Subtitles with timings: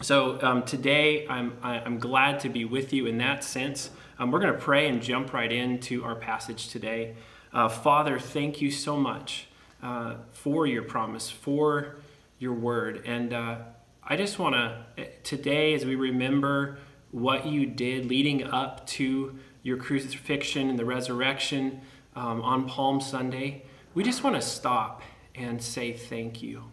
[0.00, 3.90] So um, today, I'm, I'm glad to be with you in that sense.
[4.18, 7.14] Um, we're going to pray and jump right into our passage today.
[7.52, 9.46] Uh, Father, thank you so much
[9.82, 11.94] uh, for your promise, for
[12.40, 13.02] your word.
[13.06, 13.58] And uh,
[14.02, 16.78] I just want to, today, as we remember
[17.12, 21.80] what you did leading up to your crucifixion and the resurrection
[22.16, 25.02] um, on Palm Sunday, we just want to stop
[25.36, 26.64] and say thank you.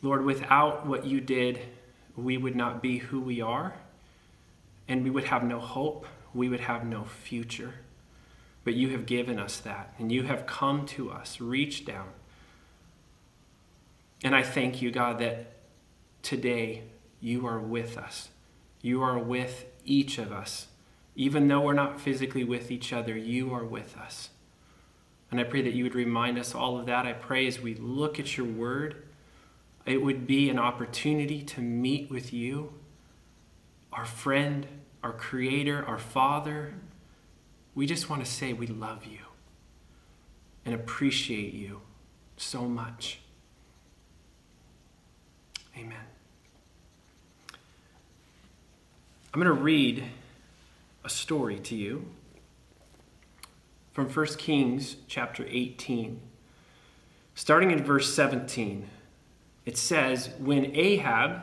[0.00, 1.60] Lord, without what you did,
[2.16, 3.74] we would not be who we are,
[4.88, 7.74] and we would have no hope, we would have no future.
[8.66, 12.08] But you have given us that, and you have come to us, reached down.
[14.24, 15.52] And I thank you, God, that
[16.24, 16.82] today
[17.20, 18.30] you are with us.
[18.82, 20.66] You are with each of us.
[21.14, 24.30] Even though we're not physically with each other, you are with us.
[25.30, 27.06] And I pray that you would remind us all of that.
[27.06, 29.06] I pray as we look at your word,
[29.84, 32.72] it would be an opportunity to meet with you,
[33.92, 34.66] our friend,
[35.04, 36.74] our creator, our father,
[37.76, 39.18] we just want to say we love you
[40.64, 41.82] and appreciate you
[42.38, 43.20] so much.
[45.76, 46.06] Amen.
[49.32, 50.04] I'm going to read
[51.04, 52.06] a story to you
[53.92, 56.18] from 1 Kings chapter 18.
[57.34, 58.88] Starting in verse 17,
[59.66, 61.42] it says, When Ahab,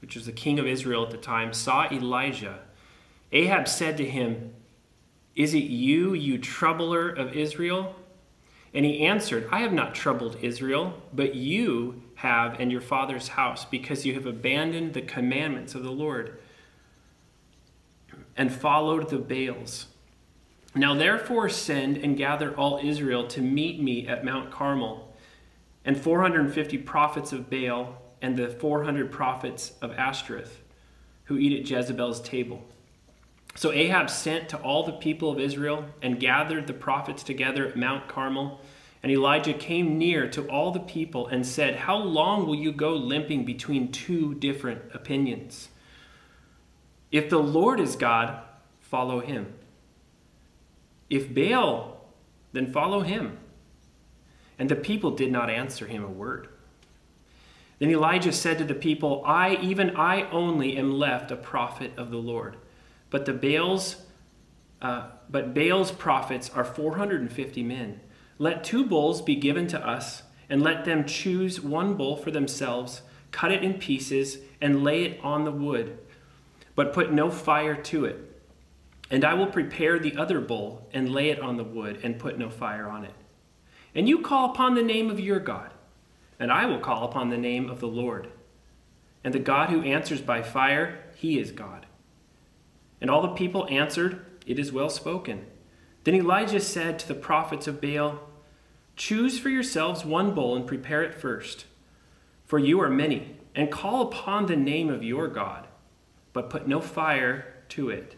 [0.00, 2.60] which was the king of Israel at the time, saw Elijah,
[3.30, 4.53] Ahab said to him,
[5.34, 7.96] is it you, you troubler of Israel?
[8.72, 13.64] And he answered, I have not troubled Israel, but you have and your father's house,
[13.64, 16.38] because you have abandoned the commandments of the Lord
[18.36, 19.86] and followed the Baals.
[20.74, 25.12] Now therefore send and gather all Israel to meet me at Mount Carmel,
[25.84, 30.60] and 450 prophets of Baal and the 400 prophets of Ashtoreth
[31.24, 32.64] who eat at Jezebel's table.
[33.54, 37.76] So Ahab sent to all the people of Israel and gathered the prophets together at
[37.76, 38.60] Mount Carmel.
[39.02, 42.94] And Elijah came near to all the people and said, How long will you go
[42.94, 45.68] limping between two different opinions?
[47.12, 48.42] If the Lord is God,
[48.80, 49.52] follow him.
[51.08, 52.04] If Baal,
[52.52, 53.38] then follow him.
[54.58, 56.48] And the people did not answer him a word.
[57.78, 62.10] Then Elijah said to the people, I, even I only, am left a prophet of
[62.10, 62.56] the Lord.
[63.14, 63.98] But the Baal's,
[64.82, 68.00] uh, but Baal's prophets are 450 men.
[68.38, 73.02] Let two bulls be given to us, and let them choose one bull for themselves,
[73.30, 75.96] cut it in pieces, and lay it on the wood,
[76.74, 78.18] but put no fire to it.
[79.12, 82.36] And I will prepare the other bull, and lay it on the wood, and put
[82.36, 83.14] no fire on it.
[83.94, 85.70] And you call upon the name of your God,
[86.40, 88.32] and I will call upon the name of the Lord.
[89.22, 91.83] And the God who answers by fire, he is God.
[93.04, 95.44] And all the people answered, It is well spoken.
[96.04, 98.18] Then Elijah said to the prophets of Baal,
[98.96, 101.66] Choose for yourselves one bull and prepare it first,
[102.46, 105.66] for you are many, and call upon the name of your God,
[106.32, 108.16] but put no fire to it.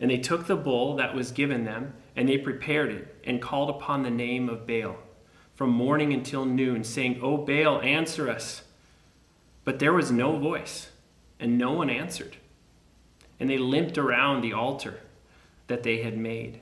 [0.00, 3.68] And they took the bull that was given them, and they prepared it, and called
[3.68, 4.96] upon the name of Baal
[5.54, 8.62] from morning until noon, saying, O Baal, answer us.
[9.62, 10.88] But there was no voice,
[11.38, 12.38] and no one answered
[13.40, 15.00] and they limped around the altar.
[15.66, 16.60] that they had made.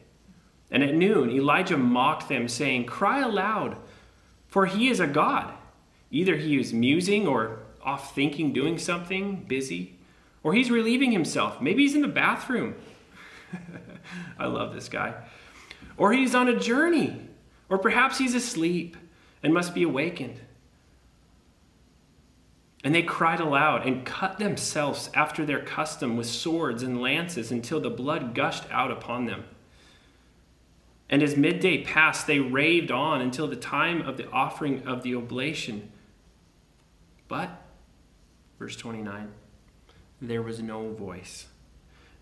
[0.71, 3.79] And at noon, Elijah mocked them, saying, Cry aloud,
[4.49, 5.55] for he is a God.
[6.11, 9.97] Either he is musing or off thinking, doing something, busy,
[10.43, 11.61] or he's relieving himself.
[11.61, 12.75] Maybe he's in the bathroom.
[14.39, 15.15] I love this guy.
[15.97, 17.29] Or he's on a journey,
[17.71, 18.97] or perhaps he's asleep
[19.43, 20.39] and must be awakened.
[22.85, 27.81] And they cried aloud and cut themselves after their custom with swords and lances until
[27.81, 29.45] the blood gushed out upon them.
[31.11, 35.15] And as midday passed, they raved on until the time of the offering of the
[35.15, 35.91] oblation.
[37.27, 37.51] But,
[38.59, 39.33] verse 29,
[40.21, 41.47] there was no voice.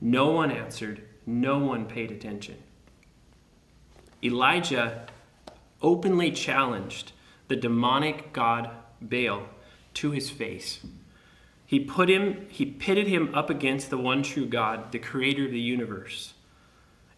[0.00, 2.56] No one answered, no one paid attention.
[4.22, 5.06] Elijah
[5.82, 7.12] openly challenged
[7.48, 8.70] the demonic god
[9.00, 9.42] Baal
[9.96, 10.80] to his face.
[11.64, 15.50] He put him he pitted him up against the one true God, the creator of
[15.50, 16.34] the universe.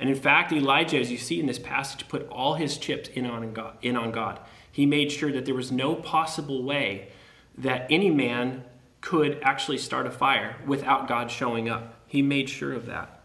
[0.01, 3.27] And in fact, Elijah, as you see in this passage, put all his chips in
[3.27, 3.77] on God.
[3.83, 4.41] In on God.
[4.71, 7.09] He made sure that there was no possible way
[7.57, 8.65] that any man
[9.01, 11.95] could actually start a fire without God showing up.
[12.07, 13.21] He made sure of that.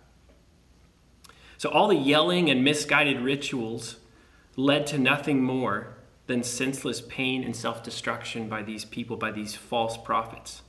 [1.58, 3.98] So all the yelling and misguided rituals
[4.56, 5.96] led to nothing more
[6.28, 10.62] than senseless pain and self destruction by these people, by these false prophets.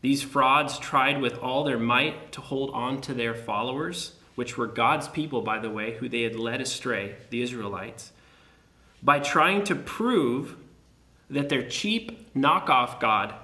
[0.00, 4.66] These frauds tried with all their might to hold on to their followers which were
[4.66, 8.12] God's people, by the way, who they had led astray, the Israelites,
[9.02, 10.56] by trying to prove
[11.30, 13.34] that their cheap knockoff God,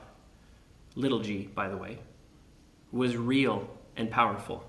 [0.94, 1.98] little g, by the way,
[2.92, 4.64] was real and powerful.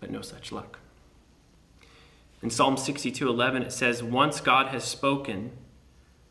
[0.00, 0.79] But no such luck.
[2.42, 5.52] In Psalm 62:11 it says, "Once God has spoken,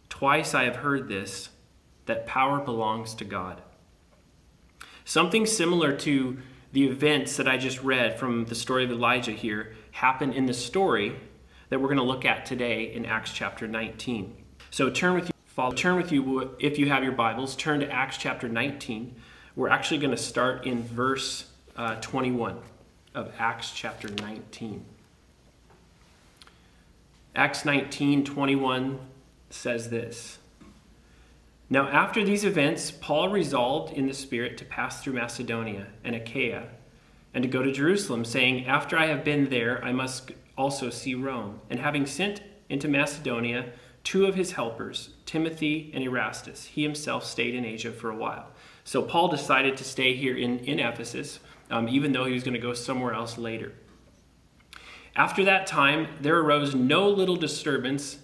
[0.10, 1.50] twice I have heard this,
[2.06, 3.62] that power belongs to God."
[5.06, 6.40] Something similar to
[6.72, 10.54] the events that I just read from the story of Elijah here happen in the
[10.54, 11.16] story
[11.70, 14.36] that we're going to look at today in Acts chapter 19.
[14.72, 17.92] So turn with you, follow, turn with you if you have your Bibles, turn to
[17.92, 19.16] Acts chapter 19.
[19.56, 22.60] We're actually going to start in verse uh, 21
[23.16, 24.86] of Acts chapter 19.
[27.40, 29.00] Acts 19 21
[29.50, 30.40] says this.
[31.70, 36.68] Now, after these events, Paul resolved in the Spirit to pass through Macedonia and Achaia
[37.34, 41.16] and to go to Jerusalem, saying, After I have been there, I must also see
[41.16, 41.62] Rome.
[41.70, 43.72] And having sent into Macedonia
[44.04, 48.48] two of his helpers, Timothy and Erastus, he himself stayed in Asia for a while.
[48.84, 51.40] So Paul decided to stay here in, in Ephesus,
[51.72, 53.72] um, even though he was going to go somewhere else later.
[55.20, 58.20] After that time, there arose no little disturbance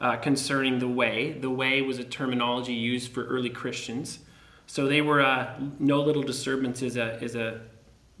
[0.00, 1.32] uh, concerning the way.
[1.32, 4.20] The way was a terminology used for early Christians.
[4.68, 7.62] So they were, uh, no little disturbance is a, is a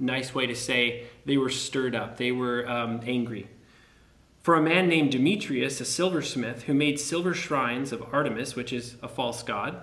[0.00, 3.48] nice way to say they were stirred up, they were um, angry.
[4.42, 8.96] For a man named Demetrius, a silversmith, who made silver shrines of Artemis, which is
[9.04, 9.82] a false god,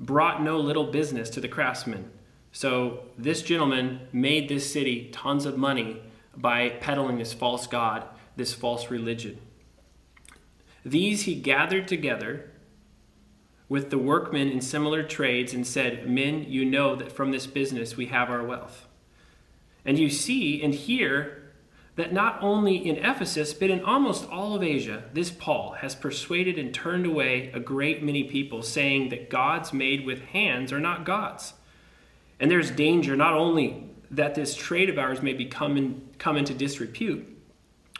[0.00, 2.10] brought no little business to the craftsmen.
[2.50, 6.00] So this gentleman made this city tons of money
[6.40, 8.04] by peddling this false god,
[8.36, 9.38] this false religion.
[10.84, 12.52] These he gathered together
[13.68, 17.96] with the workmen in similar trades and said, Men, you know that from this business
[17.96, 18.86] we have our wealth.
[19.84, 21.52] And you see and hear
[21.96, 26.56] that not only in Ephesus, but in almost all of Asia, this Paul has persuaded
[26.56, 31.04] and turned away a great many people, saying that gods made with hands are not
[31.04, 31.54] gods.
[32.38, 36.54] And there's danger not only that this trade of ours may become in, come into
[36.54, 37.26] disrepute,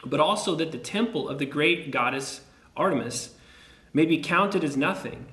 [0.05, 2.41] but also that the temple of the great goddess
[2.75, 3.35] Artemis
[3.93, 5.27] may be counted as nothing,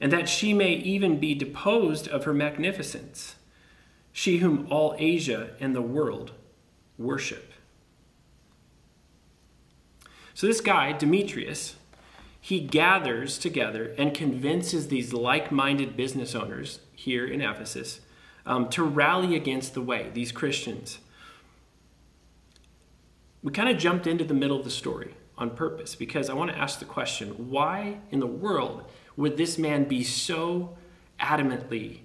[0.00, 3.36] and that she may even be deposed of her magnificence,
[4.12, 6.32] she whom all Asia and the world
[6.98, 7.52] worship.
[10.34, 11.76] So, this guy, Demetrius,
[12.40, 18.00] he gathers together and convinces these like minded business owners here in Ephesus
[18.46, 20.98] um, to rally against the way, these Christians.
[23.42, 26.50] We kind of jumped into the middle of the story on purpose because I want
[26.50, 28.84] to ask the question why in the world
[29.16, 30.76] would this man be so
[31.20, 32.00] adamantly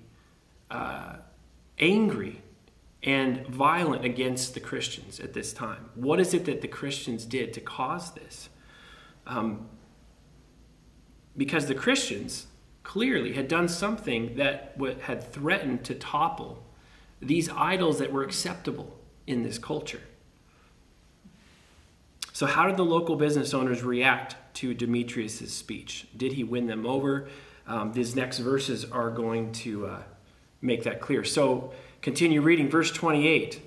[0.69, 1.17] uh,
[1.79, 2.41] angry
[3.03, 5.89] and violent against the Christians at this time?
[5.95, 8.49] What is it that the Christians did to cause this?
[9.25, 9.67] Um,
[11.37, 12.47] because the Christians
[12.83, 16.63] clearly had done something that had threatened to topple
[17.21, 20.01] these idols that were acceptable in this culture.
[22.33, 26.07] So, how did the local business owners react to Demetrius' speech?
[26.15, 27.27] Did he win them over?
[27.67, 30.03] Um, these next verses are going to uh,
[30.61, 31.23] make that clear.
[31.23, 33.61] So, continue reading verse 28.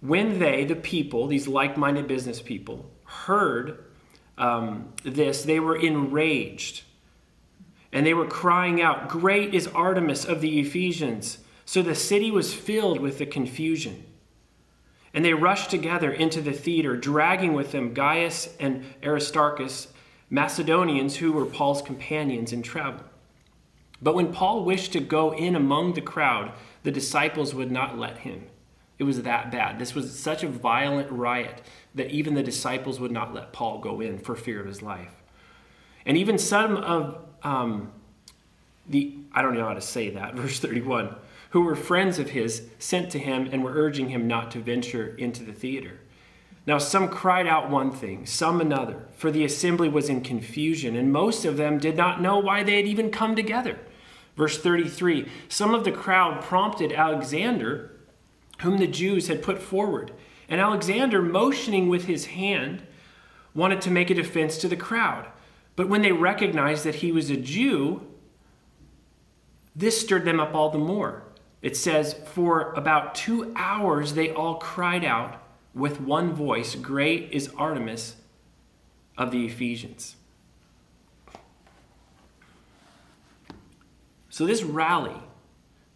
[0.00, 3.84] when they, the people, these like minded business people, heard
[4.36, 6.82] um, this, they were enraged.
[7.92, 11.38] And they were crying out, Great is Artemis of the Ephesians.
[11.64, 14.04] So the city was filled with the confusion.
[15.14, 19.88] And they rushed together into the theater, dragging with them Gaius and Aristarchus,
[20.30, 23.04] Macedonians who were Paul's companions in travel.
[24.00, 28.18] But when Paul wished to go in among the crowd, the disciples would not let
[28.18, 28.46] him.
[28.98, 29.78] It was that bad.
[29.78, 31.62] This was such a violent riot
[31.94, 35.14] that even the disciples would not let Paul go in for fear of his life.
[36.06, 37.92] And even some of um,
[38.88, 41.14] the, I don't know how to say that, verse 31,
[41.50, 45.14] who were friends of his, sent to him and were urging him not to venture
[45.16, 46.00] into the theater.
[46.64, 51.12] Now, some cried out one thing, some another, for the assembly was in confusion, and
[51.12, 53.78] most of them did not know why they had even come together.
[54.36, 57.90] Verse 33 Some of the crowd prompted Alexander,
[58.60, 60.12] whom the Jews had put forward,
[60.48, 62.82] and Alexander, motioning with his hand,
[63.54, 65.26] wanted to make a defense to the crowd.
[65.76, 68.06] But when they recognized that he was a Jew,
[69.74, 71.22] this stirred them up all the more.
[71.62, 75.42] It says, For about two hours they all cried out
[75.74, 78.16] with one voice, Great is Artemis
[79.16, 80.16] of the Ephesians.
[84.28, 85.16] So, this rally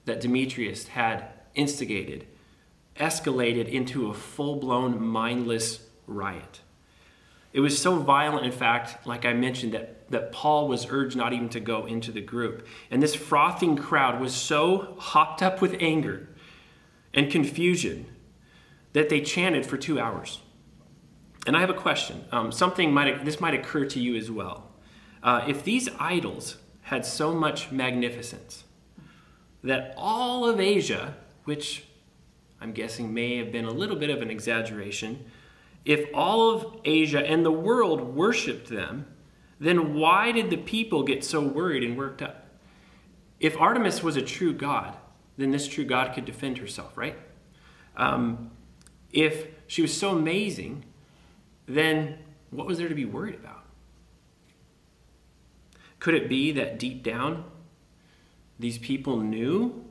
[0.04, 2.26] that Demetrius had instigated
[2.98, 6.60] escalated into a full blown mindless riot.
[7.56, 11.32] It was so violent, in fact, like I mentioned, that, that Paul was urged not
[11.32, 12.66] even to go into the group.
[12.90, 16.28] And this frothing crowd was so hopped up with anger
[17.14, 18.14] and confusion
[18.92, 20.42] that they chanted for two hours.
[21.46, 22.26] And I have a question.
[22.30, 24.70] Um, something might this might occur to you as well.
[25.22, 28.64] Uh, if these idols had so much magnificence
[29.64, 31.84] that all of Asia, which
[32.60, 35.24] I'm guessing may have been a little bit of an exaggeration,
[35.86, 39.06] if all of Asia and the world worshiped them,
[39.60, 42.48] then why did the people get so worried and worked up?
[43.38, 44.96] If Artemis was a true god,
[45.36, 47.16] then this true god could defend herself, right?
[47.96, 48.50] Um,
[49.12, 50.84] if she was so amazing,
[51.66, 52.18] then
[52.50, 53.64] what was there to be worried about?
[56.00, 57.44] Could it be that deep down,
[58.58, 59.84] these people knew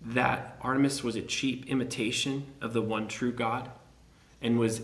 [0.00, 3.70] that Artemis was a cheap imitation of the one true God
[4.46, 4.82] and was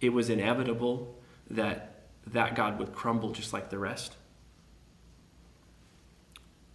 [0.00, 1.18] it was inevitable
[1.50, 4.16] that that God would crumble just like the rest.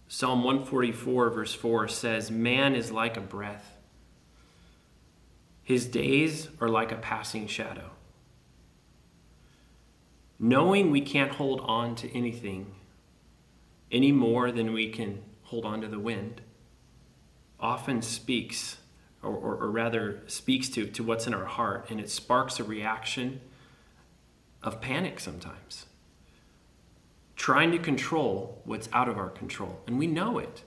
[0.06, 3.78] Psalm 144 verse 4 says, "Man is like a breath.
[5.62, 7.90] His days are like a passing shadow."
[10.38, 12.74] Knowing we can't hold on to anything
[13.90, 16.42] any more than we can hold on to the wind
[17.58, 18.76] often speaks,
[19.26, 22.64] or, or, or, rather speaks to, to what's in our heart, and it sparks a
[22.64, 23.40] reaction
[24.62, 25.86] of panic sometimes.
[27.34, 29.80] Trying to control what's out of our control.
[29.86, 30.62] And we know it,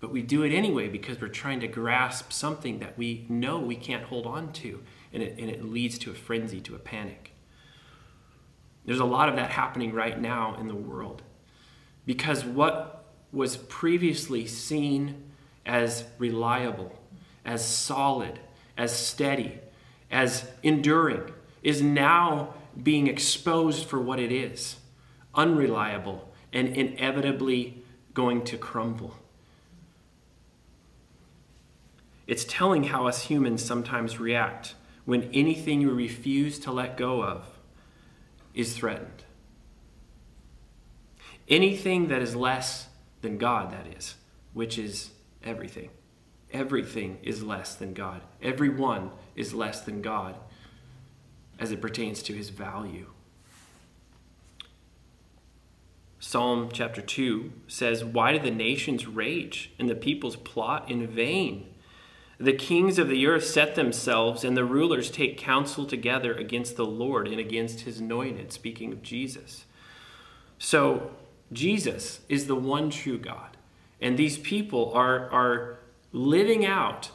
[0.00, 3.76] but we do it anyway because we're trying to grasp something that we know we
[3.76, 7.32] can't hold on to, and it, and it leads to a frenzy, to a panic.
[8.84, 11.22] There's a lot of that happening right now in the world
[12.06, 15.24] because what was previously seen
[15.66, 16.98] as reliable,
[17.48, 18.38] as solid,
[18.76, 19.58] as steady,
[20.10, 24.76] as enduring, is now being exposed for what it is
[25.34, 29.14] unreliable and inevitably going to crumble.
[32.26, 34.74] It's telling how us humans sometimes react
[35.06, 37.46] when anything you refuse to let go of
[38.52, 39.24] is threatened.
[41.48, 42.88] Anything that is less
[43.22, 44.16] than God, that is,
[44.52, 45.12] which is
[45.42, 45.88] everything.
[46.52, 48.22] Everything is less than God.
[48.42, 50.36] Everyone is less than God
[51.58, 53.06] as it pertains to his value.
[56.20, 61.68] Psalm chapter 2 says, Why do the nations rage and the peoples plot in vain?
[62.40, 66.86] The kings of the earth set themselves, and the rulers take counsel together against the
[66.86, 69.64] Lord and against his anointed, speaking of Jesus.
[70.58, 71.10] So,
[71.52, 73.56] Jesus is the one true God.
[74.00, 75.77] And these people are, are
[76.12, 77.10] living out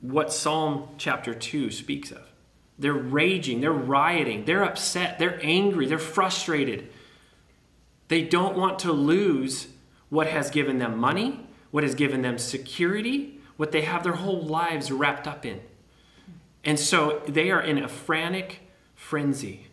[0.00, 2.22] what Psalm chapter 2 speaks of.
[2.78, 6.90] They're raging, they're rioting, they're upset, they're angry, they're frustrated.
[8.08, 9.68] They don't want to lose
[10.10, 14.42] what has given them money, what has given them security, what they have their whole
[14.42, 15.60] lives wrapped up in.
[16.64, 18.60] And so they are in a frantic
[18.94, 19.68] frenzy.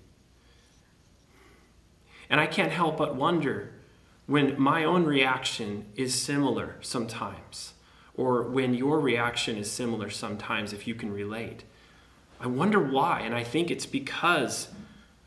[2.29, 3.73] And I can't help but wonder
[4.25, 7.73] when my own reaction is similar sometimes,
[8.21, 11.63] or when your reaction is similar sometimes, if you can relate.
[12.39, 14.67] I wonder why, and I think it's because,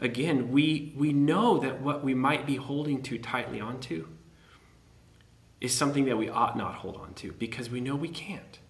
[0.00, 4.06] again, we, we know that what we might be holding too tightly onto
[5.60, 8.60] is something that we ought not hold on to because we know we can't,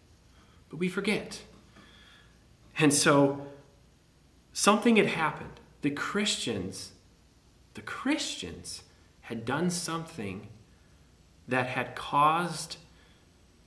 [0.71, 1.43] but we forget.
[2.79, 3.47] And so
[4.55, 5.61] something had happened.
[5.83, 6.93] The Christians,
[7.75, 8.85] the Christians
[9.21, 10.49] had done something
[11.47, 12.79] that had caused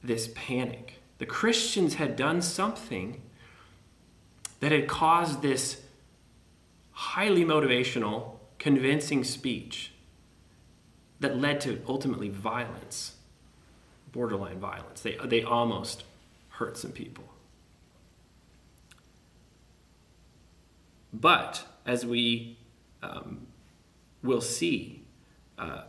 [0.03, 0.95] this panic.
[1.17, 3.21] The Christians had done something
[4.59, 5.81] that had caused this
[6.91, 9.91] highly motivational, convincing speech
[11.19, 13.15] that led to ultimately violence,
[14.11, 15.01] borderline violence.
[15.01, 16.03] They, they almost
[16.49, 17.23] hurt some people.
[21.13, 22.57] But as we
[23.01, 23.47] um,
[24.23, 25.03] will see,
[25.57, 25.83] uh,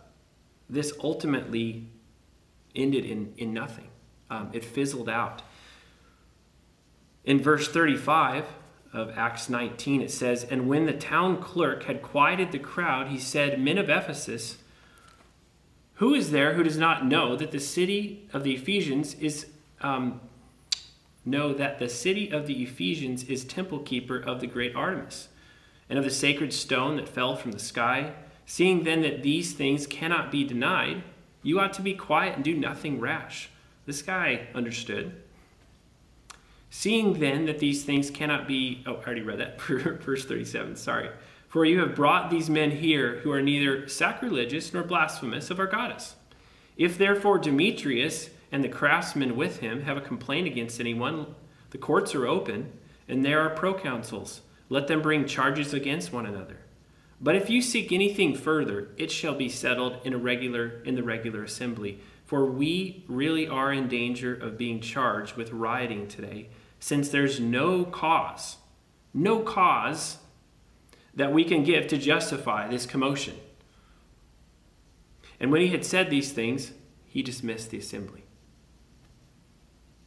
[0.70, 1.86] this ultimately
[2.74, 3.88] ended in, in nothing.
[4.30, 5.42] Um, it fizzled out.
[7.24, 8.44] In verse 35
[8.92, 13.18] of Acts 19, it says, And when the town clerk had quieted the crowd, he
[13.18, 14.58] said, Men of Ephesus,
[15.94, 19.46] who is there who does not know that the city of the Ephesians is
[19.80, 20.20] um,
[21.24, 25.28] know that the city of the Ephesians is temple keeper of the great Artemis,
[25.88, 28.12] and of the sacred stone that fell from the sky?
[28.46, 31.02] Seeing then that these things cannot be denied,
[31.42, 33.50] you ought to be quiet and do nothing rash.
[33.88, 35.14] This guy understood.
[36.68, 39.58] Seeing then that these things cannot be, oh, I already read that,
[40.02, 41.08] verse 37, sorry.
[41.48, 45.66] For you have brought these men here who are neither sacrilegious nor blasphemous of our
[45.66, 46.16] goddess.
[46.76, 51.34] If therefore Demetrius and the craftsmen with him have a complaint against anyone,
[51.70, 52.70] the courts are open,
[53.08, 54.40] and there are proconsuls.
[54.68, 56.58] Let them bring charges against one another.
[57.22, 61.02] But if you seek anything further, it shall be settled in a regular in the
[61.02, 62.00] regular assembly.
[62.28, 67.86] For we really are in danger of being charged with rioting today, since there's no
[67.86, 68.58] cause,
[69.14, 70.18] no cause
[71.14, 73.34] that we can give to justify this commotion.
[75.40, 76.72] And when he had said these things,
[77.06, 78.24] he dismissed the assembly.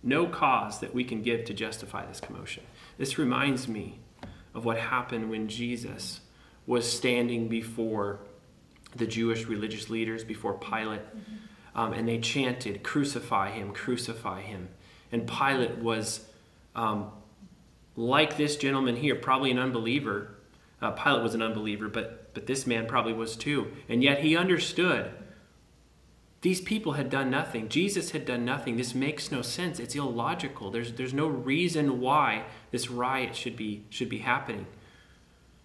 [0.03, 2.61] No cause that we can give to justify this commotion.
[2.99, 3.97] This reminds me
[4.53, 6.19] of what happened when Jesus
[6.67, 8.19] was standing before
[8.95, 11.35] the Jewish religious leaders, before Pilate, mm-hmm.
[11.75, 14.69] Um, and they chanted, Crucify him, crucify him.
[15.11, 16.25] And Pilate was
[16.75, 17.11] um,
[17.95, 20.35] like this gentleman here, probably an unbeliever.
[20.81, 23.71] Uh, Pilate was an unbeliever, but, but this man probably was too.
[23.87, 25.11] And yet he understood
[26.41, 27.69] these people had done nothing.
[27.69, 28.75] Jesus had done nothing.
[28.75, 29.79] This makes no sense.
[29.79, 30.71] It's illogical.
[30.71, 34.65] There's, there's no reason why this riot should be, should be happening.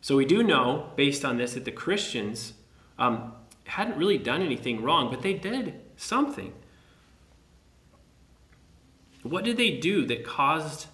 [0.03, 2.53] So we do know, based on this, that the Christians
[2.99, 3.33] um,
[3.65, 6.53] hadn't really done anything wrong, but they did something.
[9.23, 10.87] What did they do that caused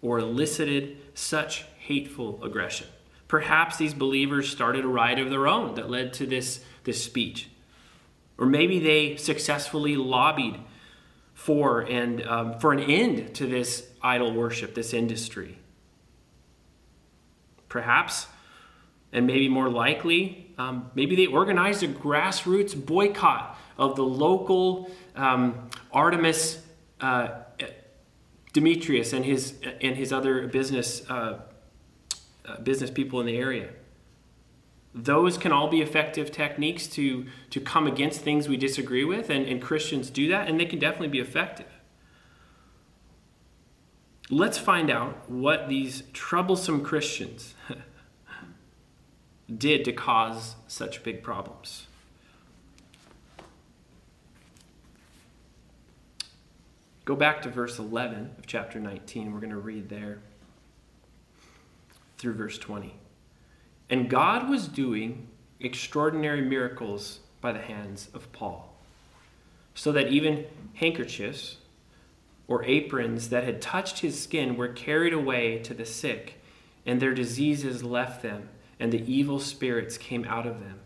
[0.00, 2.86] or elicited such hateful aggression?
[3.26, 7.50] Perhaps these believers started a riot of their own that led to this, this speech.
[8.38, 10.58] Or maybe they successfully lobbied
[11.34, 15.58] for and um, for an end to this idol worship, this industry.
[17.68, 18.28] Perhaps
[19.12, 25.70] and maybe more likely, um, maybe they organized a grassroots boycott of the local um,
[25.92, 26.62] Artemis
[27.00, 27.28] uh,
[28.52, 31.40] Demetrius and his and his other business uh,
[32.44, 33.68] uh, business people in the area.
[34.94, 39.46] Those can all be effective techniques to to come against things we disagree with, and,
[39.46, 41.66] and Christians do that, and they can definitely be effective.
[44.30, 47.54] Let's find out what these troublesome Christians
[49.56, 51.86] did to cause such big problems.
[57.08, 59.32] Go back to verse 11 of chapter 19.
[59.32, 60.18] We're going to read there
[62.18, 62.96] through verse 20.
[63.88, 65.26] And God was doing
[65.58, 68.74] extraordinary miracles by the hands of Paul,
[69.74, 70.44] so that even
[70.74, 71.56] handkerchiefs
[72.46, 76.42] or aprons that had touched his skin were carried away to the sick,
[76.84, 80.80] and their diseases left them and the evil spirits came out of them.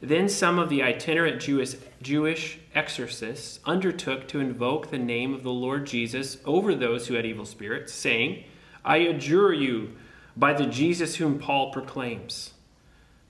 [0.00, 5.50] Then some of the itinerant Jewish, Jewish exorcists undertook to invoke the name of the
[5.50, 8.44] Lord Jesus over those who had evil spirits, saying,
[8.84, 9.96] I adjure you
[10.36, 12.52] by the Jesus whom Paul proclaims.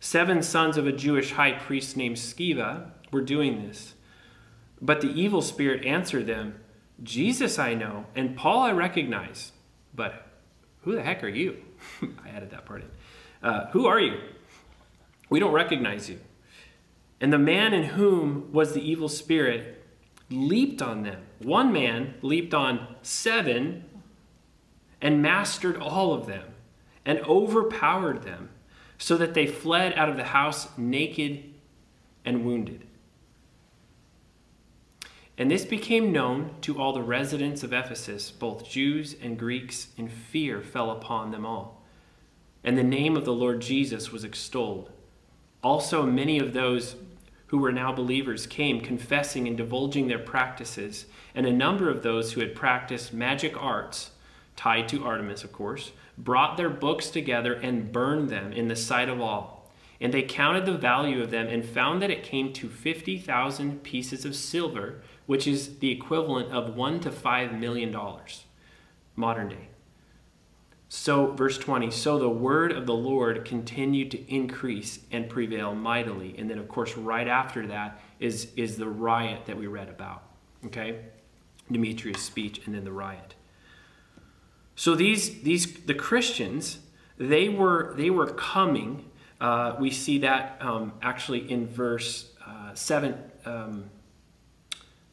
[0.01, 3.95] Seven sons of a Jewish high priest named Sceva were doing this.
[4.81, 6.61] But the evil spirit answered them,
[7.03, 9.53] Jesus I know, and Paul I recognize,
[9.95, 10.27] but
[10.83, 11.57] who the heck are you?
[12.03, 13.49] I added that part in.
[13.49, 14.19] Uh, who are you?
[15.31, 16.19] We don't recognize you.
[17.21, 19.85] And the man in whom was the evil spirit
[20.31, 21.23] leaped on them.
[21.41, 23.85] One man leaped on seven
[25.01, 26.55] and mastered all of them
[27.05, 28.51] and overpowered them
[28.99, 31.45] so that they fled out of the house naked
[32.25, 32.85] and wounded.
[35.39, 40.11] And this became known to all the residents of Ephesus, both Jews and Greeks, and
[40.11, 41.81] fear fell upon them all.
[42.65, 44.91] And the name of the Lord Jesus was extolled.
[45.63, 46.97] Also, many of those
[47.49, 52.33] who were now believers came confessing and divulging their practices, and a number of those
[52.33, 54.13] who had practiced magic arts,
[54.57, 59.09] tied to Artemis, of course, brought their books together and burned them in the sight
[59.09, 59.71] of all.
[60.01, 64.25] And they counted the value of them and found that it came to 50,000 pieces
[64.25, 68.47] of silver which is the equivalent of one to five million dollars,
[69.15, 69.69] modern day.
[70.91, 76.35] So, verse 20, so the word of the Lord continued to increase and prevail mightily.
[76.39, 80.23] And then, of course, right after that is, is the riot that we read about.
[80.67, 81.01] Okay?
[81.71, 83.35] Demetrius' speech and then the riot.
[84.77, 86.79] So these, these the Christians,
[87.19, 89.11] they were, they were coming.
[89.43, 93.15] Uh, we see that um, actually in verse uh, 7.
[93.45, 93.91] Um,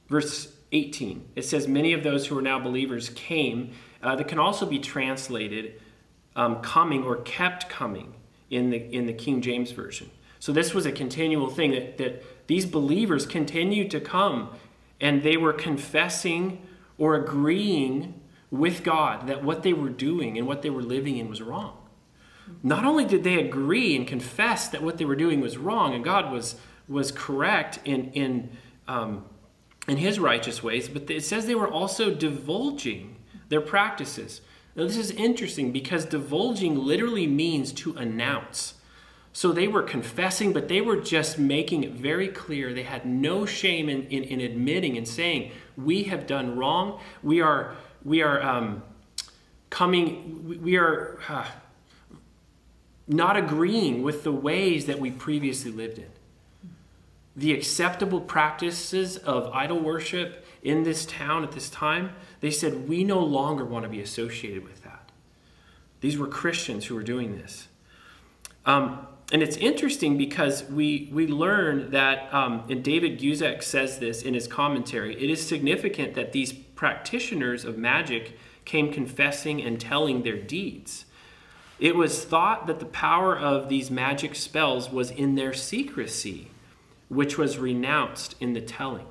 [0.08, 1.30] verse 18.
[1.36, 3.74] It says, Many of those who are now believers came.
[4.06, 5.82] Uh, that can also be translated
[6.36, 8.13] um, coming or kept coming
[8.52, 10.12] in the, in the King James Version.
[10.39, 14.52] So this was a continual thing that, that these believers continued to come
[15.02, 16.62] and they were confessing
[17.00, 21.28] or agreeing with God that what they were doing and what they were living in
[21.28, 21.76] was wrong.
[22.62, 26.04] Not only did they agree and confess that what they were doing was wrong and
[26.04, 26.56] God was,
[26.88, 28.52] was correct in, in
[28.88, 29.26] um,
[29.88, 33.14] in his righteous ways, but it says they were also divulging
[33.50, 34.42] their practices.
[34.76, 38.76] Now, this is interesting because divulging literally means to announce.
[39.32, 42.74] So they were confessing, but they were just making it very clear.
[42.74, 47.00] They had no shame in, in, in admitting and saying, We have done wrong.
[47.22, 48.84] We are, we are um,
[49.70, 51.46] coming, we are uh,
[53.08, 56.08] not agreeing with the ways that we previously lived in
[57.36, 63.04] the acceptable practices of idol worship in this town at this time, they said, We
[63.04, 65.12] no longer want to be associated with that.
[66.02, 67.67] These were Christians who were doing this.
[68.65, 74.21] Um, and it's interesting because we, we learn that, um, and David Guzik says this
[74.21, 80.24] in his commentary, it is significant that these practitioners of magic came confessing and telling
[80.24, 81.06] their deeds.
[81.80, 86.50] It was thought that the power of these magic spells was in their secrecy
[87.10, 89.08] which was renounced in the telling.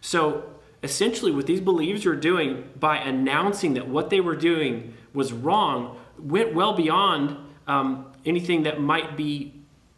[0.00, 0.44] So
[0.82, 5.98] essentially, what these believers were doing by announcing that what they were doing was wrong
[6.18, 9.54] went well beyond um, anything that might be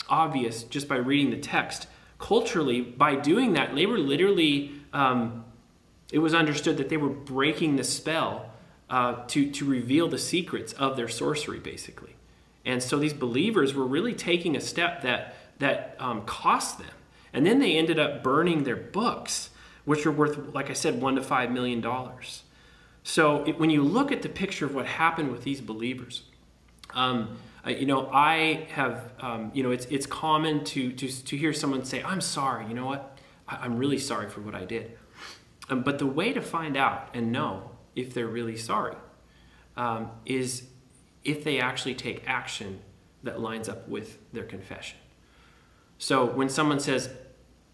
[0.09, 1.87] obvious just by reading the text.
[2.19, 5.45] Culturally, by doing that, they were literally, um,
[6.13, 8.51] it was understood that they were breaking the spell
[8.91, 12.17] uh, to, to reveal the secrets of their sorcery, basically.
[12.65, 16.91] And so these believers were really taking a step that, that um, cost them.
[17.33, 19.51] And then they ended up burning their books,
[19.85, 22.43] which were worth, like I said, one to five million dollars.
[23.03, 26.23] So it, when you look at the picture of what happened with these believers,
[26.95, 31.53] um, you know, I have, um, you know, it's, it's common to, to, to hear
[31.53, 33.19] someone say, I'm sorry, you know what?
[33.47, 34.97] I, am really sorry for what I did.
[35.69, 38.97] Um, but the way to find out and know if they're really sorry
[39.77, 40.65] um, is
[41.25, 42.81] if they actually take action
[43.23, 44.99] that lines up with their confession.
[46.01, 47.11] So when someone says,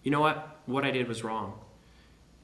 [0.03, 1.61] you know what, what I did was wrong,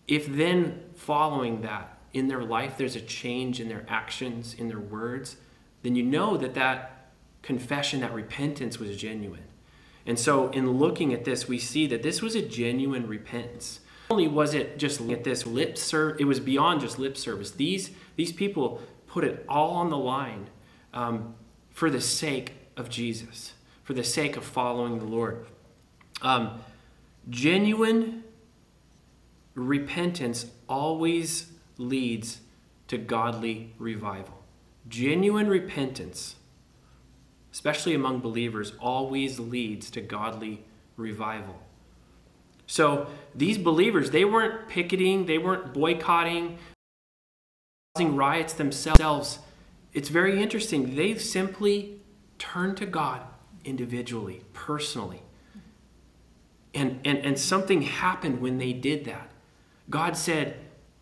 [0.07, 4.79] if then following that in their life there's a change in their actions, in their
[4.79, 5.39] words,
[5.83, 7.11] then you know that that
[7.43, 9.43] confession, that repentance was genuine.
[10.07, 13.81] And so in looking at this, we see that this was a genuine repentance.
[14.09, 17.51] Not only was it just at this lip service, it was beyond just lip service.
[17.51, 20.49] These, these people put it all on the line
[20.95, 21.35] um,
[21.71, 25.47] for the sake of Jesus, for the sake of following the Lord.
[26.23, 26.61] Um,
[27.29, 28.25] genuine
[29.55, 32.41] repentance always leads
[32.89, 34.43] to godly revival.
[34.89, 36.37] Genuine repentance,
[37.53, 40.65] especially among believers, always leads to godly
[40.97, 41.61] revival.
[42.67, 46.59] So these believers, they weren't picketing, they weren't boycotting,
[47.95, 49.41] causing riots themselves.
[49.93, 50.97] It's very interesting.
[50.97, 52.01] They simply
[52.39, 53.23] turned to God
[53.65, 55.23] individually, personally.
[56.75, 59.29] And, and, and something happened when they did that.
[59.91, 60.57] God said,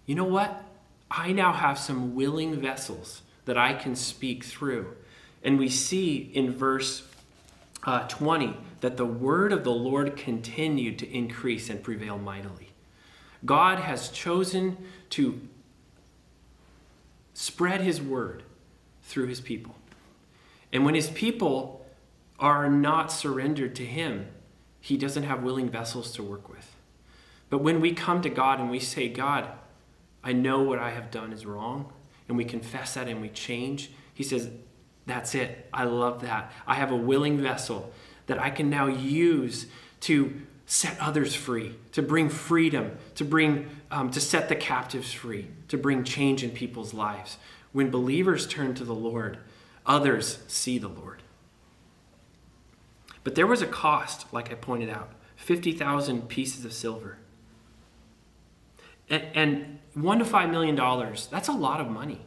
[0.06, 0.64] You know what?
[1.10, 4.96] I now have some willing vessels that I can speak through.
[5.42, 7.06] And we see in verse
[7.84, 12.70] uh, 20 that the word of the Lord continued to increase and prevail mightily.
[13.44, 14.76] God has chosen
[15.10, 15.40] to
[17.34, 18.42] spread his word
[19.02, 19.74] through his people.
[20.72, 21.86] And when his people
[22.38, 24.28] are not surrendered to him,
[24.80, 26.74] he doesn't have willing vessels to work with.
[27.50, 29.48] But when we come to God and we say, God,
[30.22, 31.92] I know what I have done is wrong,
[32.28, 34.48] and we confess that and we change, he says,
[35.06, 35.68] That's it.
[35.72, 36.52] I love that.
[36.66, 37.92] I have a willing vessel
[38.26, 39.66] that I can now use
[40.00, 40.32] to
[40.66, 45.76] set others free, to bring freedom, to bring um, to set the captives free, to
[45.76, 47.38] bring change in people's lives.
[47.72, 49.38] When believers turn to the Lord,
[49.84, 51.19] others see the Lord.
[53.22, 57.18] But there was a cost, like I pointed out 50,000 pieces of silver.
[59.08, 62.20] And, and one to five million dollars, that's a lot of money.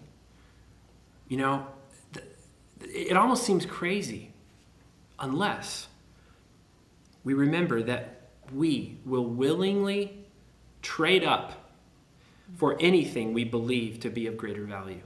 [1.27, 1.67] You know,
[2.81, 4.33] it almost seems crazy
[5.19, 5.87] unless
[7.23, 10.25] we remember that we will willingly
[10.81, 11.71] trade up
[12.55, 15.01] for anything we believe to be of greater value.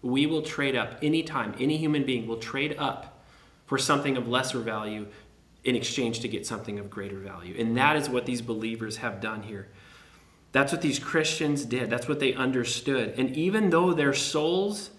[0.00, 3.22] We will trade up anytime, any human being will trade up
[3.66, 5.06] for something of lesser value
[5.68, 7.54] in exchange to get something of greater value.
[7.58, 9.68] And that is what these believers have done here.
[10.50, 11.90] That's what these Christians did.
[11.90, 13.14] That's what they understood.
[13.18, 14.90] And even though their souls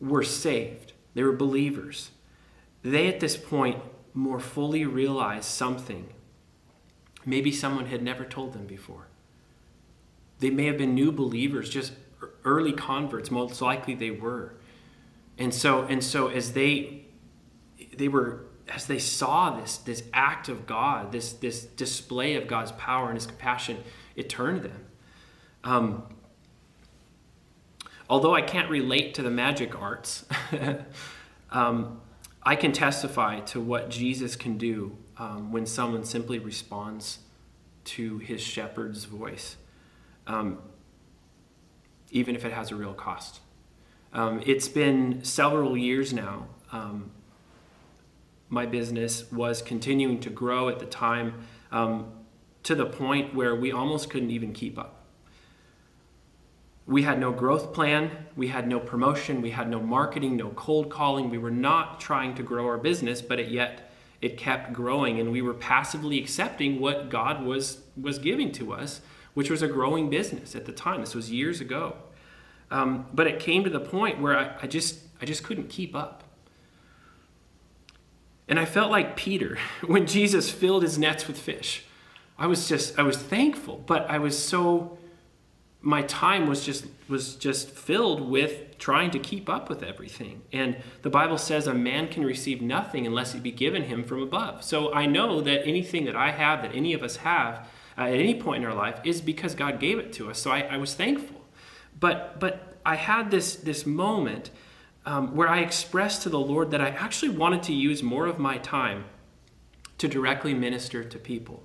[0.00, 2.10] were saved, they were believers,
[2.82, 3.78] they at this point
[4.12, 6.08] more fully realized something
[7.24, 9.06] maybe someone had never told them before.
[10.40, 11.92] They may have been new believers, just
[12.44, 14.56] early converts, most likely they were.
[15.38, 17.04] And so and so as they
[17.96, 22.72] they were as they saw this this act of God, this this display of God's
[22.72, 23.82] power and His compassion,
[24.16, 24.86] it turned them.
[25.62, 26.04] Um,
[28.08, 30.24] although I can't relate to the magic arts,
[31.50, 32.00] um,
[32.42, 37.18] I can testify to what Jesus can do um, when someone simply responds
[37.84, 39.56] to His shepherd's voice,
[40.26, 40.58] um,
[42.10, 43.40] even if it has a real cost.
[44.12, 47.10] Um, it's been several years now um,
[48.48, 52.12] my business was continuing to grow at the time um,
[52.62, 55.04] to the point where we almost couldn't even keep up.
[56.86, 60.90] We had no growth plan, we had no promotion, we had no marketing, no cold
[60.90, 61.30] calling.
[61.30, 65.30] We were not trying to grow our business, but it yet it kept growing and
[65.32, 69.00] we were passively accepting what God was was giving to us,
[69.34, 71.00] which was a growing business at the time.
[71.00, 71.96] This was years ago.
[72.70, 75.94] Um, but it came to the point where I, I just I just couldn't keep
[75.94, 76.23] up.
[78.48, 81.84] And I felt like Peter when Jesus filled his nets with fish.
[82.38, 84.98] I was just I was thankful, but I was so
[85.80, 90.42] my time was just was just filled with trying to keep up with everything.
[90.52, 94.22] And the Bible says a man can receive nothing unless it be given him from
[94.22, 94.64] above.
[94.64, 98.14] So I know that anything that I have, that any of us have uh, at
[98.14, 100.40] any point in our life, is because God gave it to us.
[100.40, 101.42] So I, I was thankful.
[102.00, 104.50] But but I had this this moment
[105.06, 108.38] um, where I expressed to the Lord that I actually wanted to use more of
[108.38, 109.04] my time
[109.98, 111.62] to directly minister to people.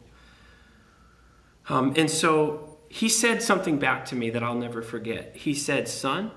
[1.67, 5.35] Um, and so he said something back to me that I'll never forget.
[5.35, 6.31] He said, Son,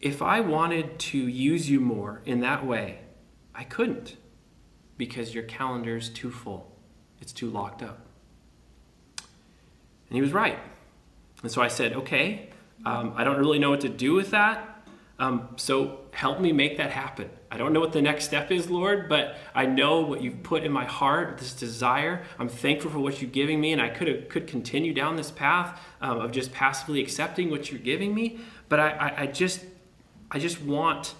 [0.00, 3.00] if I wanted to use you more in that way,
[3.54, 4.16] I couldn't
[4.96, 6.72] because your calendar's too full,
[7.20, 8.06] it's too locked up.
[10.08, 10.58] And he was right.
[11.42, 12.50] And so I said, Okay,
[12.84, 14.71] um, I don't really know what to do with that.
[15.22, 17.30] Um, so help me make that happen.
[17.48, 20.64] I don't know what the next step is, Lord, but I know what you've put
[20.64, 22.24] in my heart, this desire.
[22.40, 25.80] I'm thankful for what you're giving me, and I could could continue down this path
[26.00, 28.40] um, of just passively accepting what you're giving me.
[28.68, 29.64] But I, I, I just
[30.28, 31.14] I just want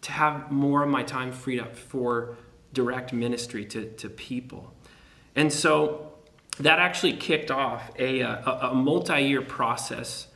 [0.00, 2.38] to have more of my time freed up for
[2.72, 4.72] direct ministry to, to people.
[5.34, 6.14] And so
[6.58, 10.28] that actually kicked off a, a, a multi year process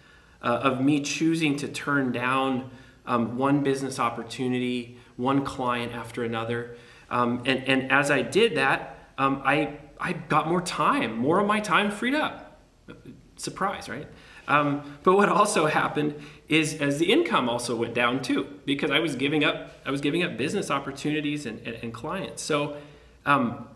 [0.43, 2.71] uh, of me choosing to turn down
[3.07, 6.77] um, one business opportunity, one client after another.
[7.11, 11.47] Um, and, and as I did that, um, I, I got more time, more of
[11.47, 12.61] my time freed up.
[13.37, 14.07] Surprise, right?
[14.49, 16.15] Um, but what also happened
[16.49, 20.01] is as the income also went down too, because I was giving up, I was
[20.01, 22.43] giving up business opportunities and, and, and clients.
[22.43, 22.77] So
[23.27, 23.69] um,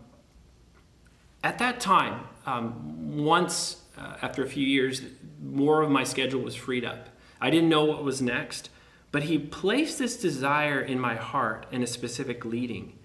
[1.43, 5.01] at that time, um, once uh, after a few years,
[5.41, 7.09] more of my schedule was freed up.
[7.39, 8.69] I didn't know what was next.
[9.15, 12.99] But he placed this desire in my heart and a specific leading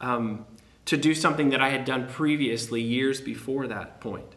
[0.00, 0.46] um,
[0.86, 4.36] to do something that I had done previously, years before that point,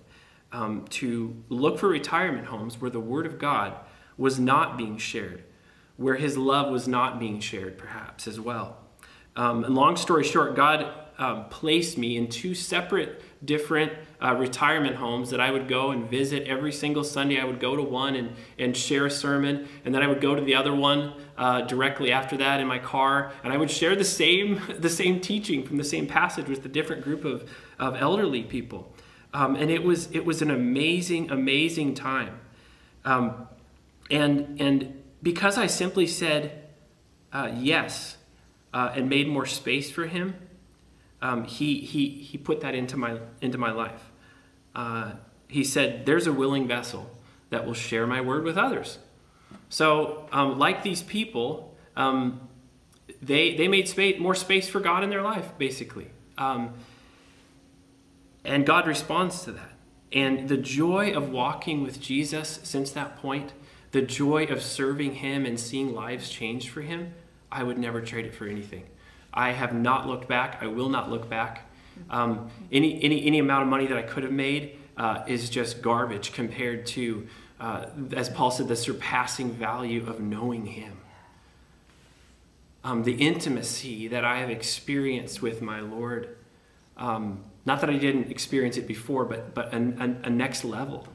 [0.51, 3.73] um, to look for retirement homes where the Word of God
[4.17, 5.45] was not being shared,
[5.95, 8.79] where His love was not being shared, perhaps as well.
[9.37, 14.95] Um, and long story short, God um, placed me in two separate, different uh, retirement
[14.95, 17.39] homes that I would go and visit every single Sunday.
[17.39, 20.33] I would go to one and, and share a sermon, and then I would go
[20.35, 23.95] to the other one uh, directly after that in my car, and I would share
[23.95, 27.49] the same, the same teaching from the same passage with a different group of,
[27.79, 28.93] of elderly people.
[29.33, 32.39] Um, and it was, it was an amazing, amazing time.
[33.03, 33.47] Um,
[34.11, 36.63] and, and because I simply said
[37.31, 38.17] uh, yes
[38.73, 40.35] uh, and made more space for him,
[41.23, 44.11] um, he, he, he put that into my, into my life.
[44.75, 45.13] Uh,
[45.47, 47.09] he said, There's a willing vessel
[47.49, 48.99] that will share my word with others.
[49.69, 52.41] So, um, like these people, um,
[53.21, 56.09] they, they made space, more space for God in their life, basically.
[56.37, 56.73] Um,
[58.43, 59.71] and God responds to that.
[60.11, 63.53] And the joy of walking with Jesus since that point,
[63.91, 67.13] the joy of serving Him and seeing lives change for Him,
[67.49, 68.83] I would never trade it for anything.
[69.33, 70.59] I have not looked back.
[70.61, 71.69] I will not look back.
[72.09, 75.81] Um, any, any, any amount of money that I could have made uh, is just
[75.81, 77.27] garbage compared to,
[77.59, 80.99] uh, as Paul said, the surpassing value of knowing Him.
[82.83, 86.35] Um, the intimacy that I have experienced with my Lord.
[86.97, 91.07] Um, not that I didn't experience it before, but, but a, a, a next level.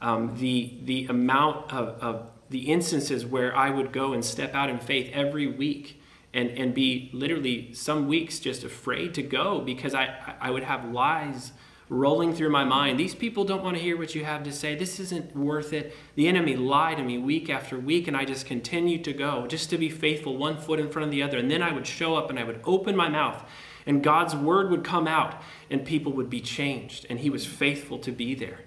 [0.00, 4.70] Um, the, the amount of, of the instances where I would go and step out
[4.70, 5.99] in faith every week
[6.32, 10.84] and, and be literally some weeks just afraid to go because I, I would have
[10.84, 11.52] lies
[11.90, 12.98] rolling through my mind.
[12.98, 14.76] These people don't want to hear what you have to say.
[14.76, 15.92] This isn't worth it.
[16.14, 19.70] The enemy lied to me week after week, and I just continued to go just
[19.70, 21.36] to be faithful, one foot in front of the other.
[21.36, 23.44] And then I would show up and I would open my mouth,
[23.86, 27.06] and God's word would come out, and people would be changed.
[27.10, 28.60] And He was faithful to be there.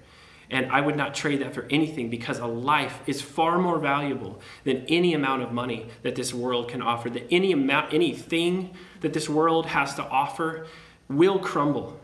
[0.50, 4.42] And I would not trade that for anything because a life is far more valuable
[4.64, 7.10] than any amount of money that this world can offer.
[7.10, 10.68] That any amount, anything that this world has to offer
[11.10, 12.00] will crumble.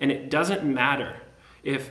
[0.00, 1.16] And it doesn't matter
[1.62, 1.90] if,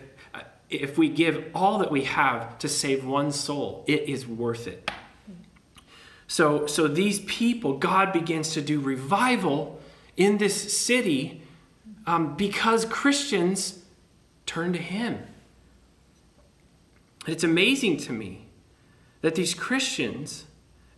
[0.70, 4.90] if we give all that we have to save one soul, it is worth it.
[6.28, 9.82] So, so these people, God begins to do revival
[10.16, 11.42] in this city
[12.06, 13.80] um, because Christians
[14.46, 15.26] turn to Him.
[17.26, 18.48] And it's amazing to me
[19.22, 20.46] that these Christians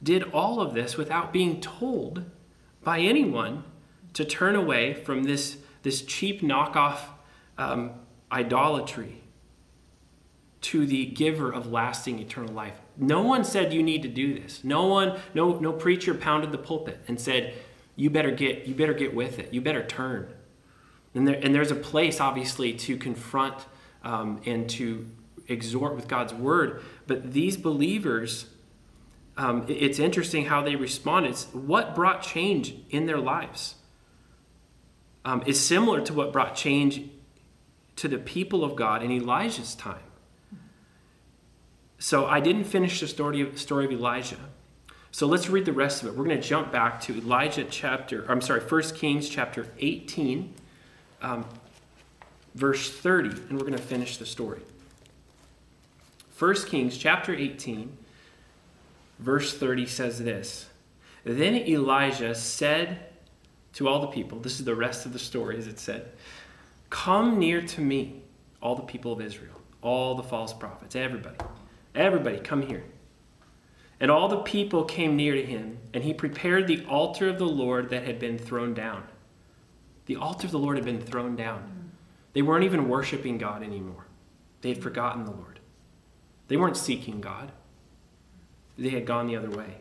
[0.03, 2.23] did all of this without being told
[2.83, 3.63] by anyone
[4.13, 6.99] to turn away from this, this cheap knockoff
[7.57, 7.91] um,
[8.31, 9.21] idolatry
[10.61, 12.79] to the giver of lasting eternal life.
[12.97, 14.63] No one said you need to do this.
[14.63, 17.53] No one, no, no preacher pounded the pulpit and said,
[17.95, 19.53] you better get, you better get with it.
[19.53, 20.31] You better turn.
[21.13, 23.65] And, there, and there's a place, obviously, to confront
[24.03, 25.07] um, and to
[25.51, 26.81] exhort with God's word.
[27.07, 28.45] But these believers,
[29.37, 31.25] um, it's interesting how they respond.
[31.25, 33.75] It's what brought change in their lives
[35.25, 37.09] um, is similar to what brought change
[37.97, 39.99] to the people of God in Elijah's time.
[41.99, 44.37] So I didn't finish the story of, story of Elijah.
[45.11, 46.15] So let's read the rest of it.
[46.15, 50.53] We're going to jump back to Elijah chapter, I'm sorry, 1 Kings chapter 18,
[51.21, 51.45] um,
[52.55, 54.61] verse 30, and we're going to finish the story.
[56.41, 57.95] 1 Kings chapter 18,
[59.19, 60.69] verse 30 says this
[61.23, 62.97] Then Elijah said
[63.73, 66.09] to all the people, this is the rest of the story as it said,
[66.89, 68.23] Come near to me,
[68.59, 71.37] all the people of Israel, all the false prophets, everybody.
[71.93, 72.85] Everybody, come here.
[73.99, 77.45] And all the people came near to him, and he prepared the altar of the
[77.45, 79.03] Lord that had been thrown down.
[80.07, 81.91] The altar of the Lord had been thrown down.
[82.33, 84.07] They weren't even worshiping God anymore,
[84.61, 85.50] they had forgotten the Lord.
[86.51, 87.49] They weren't seeking God,
[88.77, 89.77] they had gone the other way.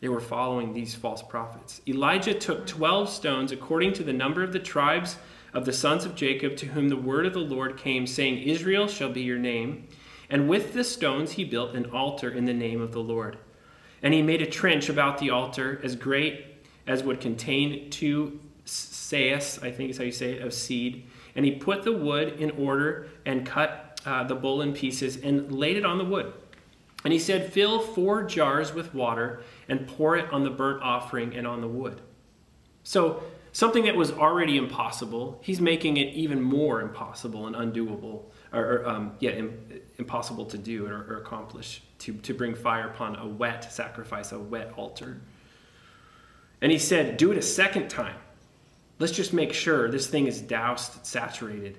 [0.00, 1.80] They were following these false prophets.
[1.88, 5.16] Elijah took 12 stones according to the number of the tribes
[5.52, 8.86] of the sons of Jacob to whom the word of the Lord came, saying, Israel
[8.86, 9.88] shall be your name.
[10.30, 13.36] And with the stones he built an altar in the name of the Lord.
[14.00, 16.46] And he made a trench about the altar as great
[16.86, 21.08] as would contain two seahs, I think is how you say it, of seed.
[21.34, 25.52] And he put the wood in order and cut uh, the bull in pieces and
[25.52, 26.32] laid it on the wood.
[27.04, 31.34] And he said, Fill four jars with water and pour it on the burnt offering
[31.34, 32.00] and on the wood.
[32.82, 33.22] So,
[33.52, 38.88] something that was already impossible, he's making it even more impossible and undoable, or, or
[38.88, 43.26] um, yeah, Im- impossible to do or, or accomplish, to, to bring fire upon a
[43.26, 45.20] wet sacrifice, a wet altar.
[46.60, 48.16] And he said, Do it a second time.
[48.98, 51.78] Let's just make sure this thing is doused, saturated.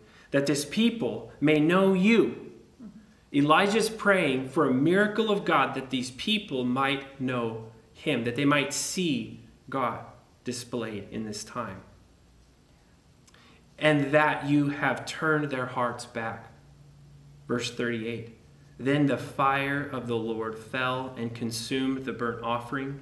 [0.31, 2.51] that this people may know you.
[3.33, 8.45] Elijah's praying for a miracle of God that these people might know him, that they
[8.45, 9.99] might see God
[10.43, 11.81] displayed in this time
[13.81, 16.51] and that you have turned their hearts back.
[17.47, 18.37] Verse 38
[18.79, 23.01] Then the fire of the Lord fell and consumed the burnt offering,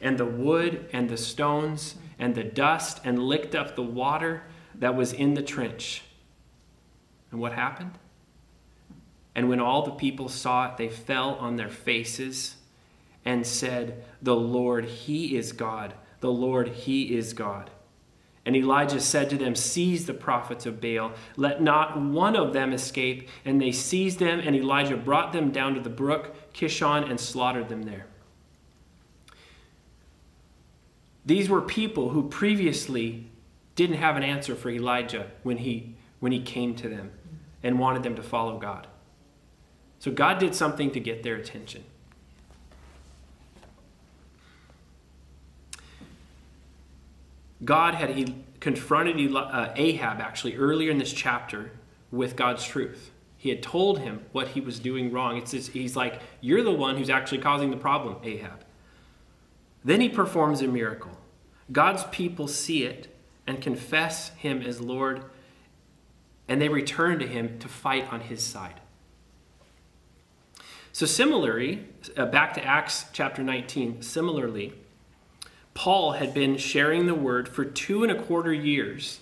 [0.00, 4.42] and the wood, and the stones, and the dust, and licked up the water
[4.74, 6.02] that was in the trench.
[7.30, 7.92] And what happened?
[9.34, 12.56] And when all the people saw it, they fell on their faces
[13.24, 15.94] and said, The Lord, He is God.
[16.20, 17.70] The Lord, He is God.
[18.46, 21.12] And Elijah said to them, Seize the prophets of Baal.
[21.36, 23.28] Let not one of them escape.
[23.44, 27.68] And they seized them, and Elijah brought them down to the brook Kishon and slaughtered
[27.68, 28.06] them there.
[31.26, 33.26] These were people who previously
[33.74, 37.12] didn't have an answer for Elijah when he, when he came to them
[37.62, 38.86] and wanted them to follow God.
[39.98, 41.84] So God did something to get their attention.
[47.64, 51.72] God had confronted uh, Ahab actually earlier in this chapter
[52.10, 53.10] with God's truth.
[53.36, 55.36] He had told him what he was doing wrong.
[55.36, 58.64] It's just, he's like, You're the one who's actually causing the problem, Ahab.
[59.84, 61.12] Then he performs a miracle.
[61.70, 63.14] God's people see it
[63.46, 65.24] and confess him as Lord,
[66.48, 68.80] and they returned to him to fight on his side.
[70.92, 71.86] So, similarly,
[72.16, 74.72] uh, back to Acts chapter 19, similarly,
[75.74, 79.20] Paul had been sharing the word for two and a quarter years,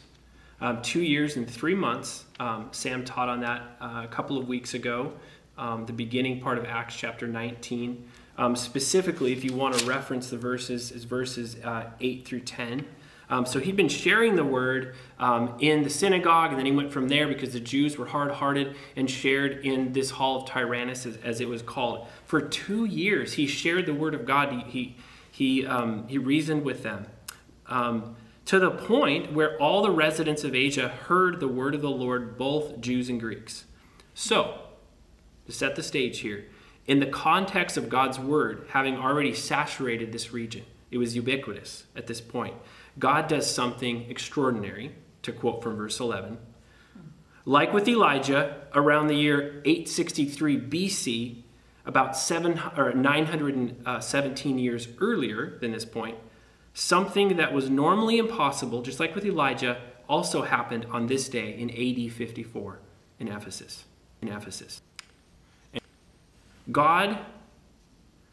[0.61, 2.27] um, two years and three months.
[2.39, 5.15] Um, Sam taught on that uh, a couple of weeks ago,
[5.59, 8.09] um, the beginning part of Acts chapter 19.
[8.39, 12.87] Um, specifically, if you want to reference the verses, is verses uh, 8 through 10.
[13.31, 16.93] Um, so he'd been sharing the word um, in the synagogue, and then he went
[16.93, 21.07] from there because the Jews were hard hearted and shared in this hall of Tyrannus,
[21.07, 22.07] as, as, it was called.
[22.27, 24.53] For two years, he shared the word of God.
[24.53, 24.97] He, he
[25.35, 27.07] he, um, he reasoned with them
[27.67, 28.15] um,
[28.45, 32.39] to the point where all the residents of Asia heard the word of the Lord,
[32.39, 33.65] both Jews and Greeks.
[34.15, 34.61] So,
[35.47, 36.45] to set the stage here,
[36.87, 40.63] in the context of God's word having already saturated this region,
[40.93, 42.55] it was ubiquitous at this point.
[42.99, 46.39] God does something extraordinary, to quote from verse 11.
[47.45, 51.43] Like with Elijah, around the year 863 BC,
[51.87, 56.17] about seven or 917 uh, years earlier than this point,
[56.73, 61.71] something that was normally impossible, just like with Elijah, also happened on this day in
[61.71, 62.79] AD 54
[63.21, 63.85] in Ephesus.
[64.23, 64.81] In Ephesus.
[66.71, 67.19] God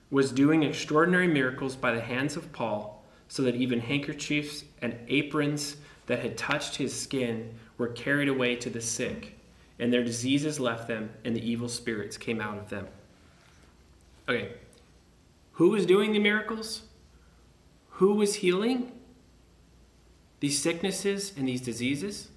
[0.10, 3.01] was doing extraordinary miracles by the hands of Paul,
[3.32, 5.78] so that even handkerchiefs and aprons
[6.08, 9.40] that had touched his skin were carried away to the sick,
[9.80, 12.90] and their diseases left them, and the evil spirits came out of them.
[14.28, 14.52] Okay.
[15.54, 16.82] Who was doing the miracles?
[17.92, 18.92] Who was healing
[20.42, 22.32] these sicknesses and these diseases?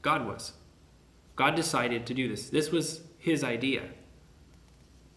[0.00, 0.54] God was.
[1.36, 2.48] God decided to do this.
[2.48, 3.82] This was his idea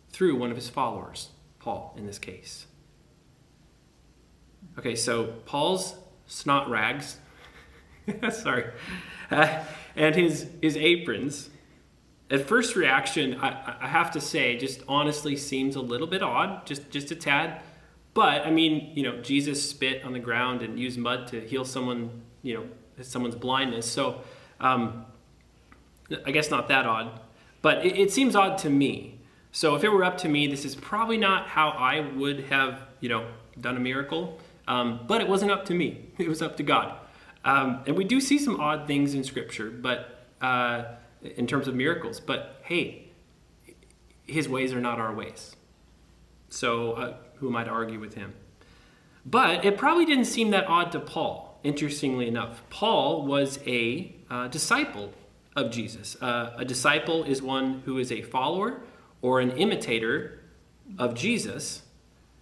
[0.10, 2.66] through one of his followers, Paul in this case.
[4.78, 5.96] Okay, so Paul's
[6.28, 7.18] snot rags,
[8.32, 8.66] sorry,
[9.32, 9.64] uh,
[9.96, 11.50] and his, his aprons
[12.30, 16.66] at first reaction, I, I, have to say, just honestly seems a little bit odd,
[16.66, 17.62] just just a tad.
[18.14, 21.66] But I mean, you know, Jesus spit on the ground and used mud to heal
[21.66, 22.66] someone, you know,
[23.02, 23.90] someone's blindness.
[23.90, 24.22] So
[24.60, 25.06] um,
[26.26, 27.20] I guess not that odd,
[27.62, 29.20] but it, it seems odd to me.
[29.52, 32.82] So if it were up to me, this is probably not how I would have,
[33.02, 33.28] you know,
[33.60, 34.40] done a miracle.
[34.68, 36.98] Um, but it wasn't up to me; it was up to God.
[37.44, 40.12] Um, and we do see some odd things in Scripture, but.
[40.42, 40.86] Uh,
[41.36, 42.20] in terms of miracles.
[42.20, 43.10] But hey,
[44.26, 45.56] his ways are not our ways.
[46.50, 48.34] So uh, who am I to argue with him?
[49.26, 52.62] But it probably didn't seem that odd to Paul, interestingly enough.
[52.70, 55.14] Paul was a uh, disciple
[55.56, 56.16] of Jesus.
[56.22, 58.82] Uh, a disciple is one who is a follower
[59.22, 60.42] or an imitator
[61.00, 61.82] of Jesus,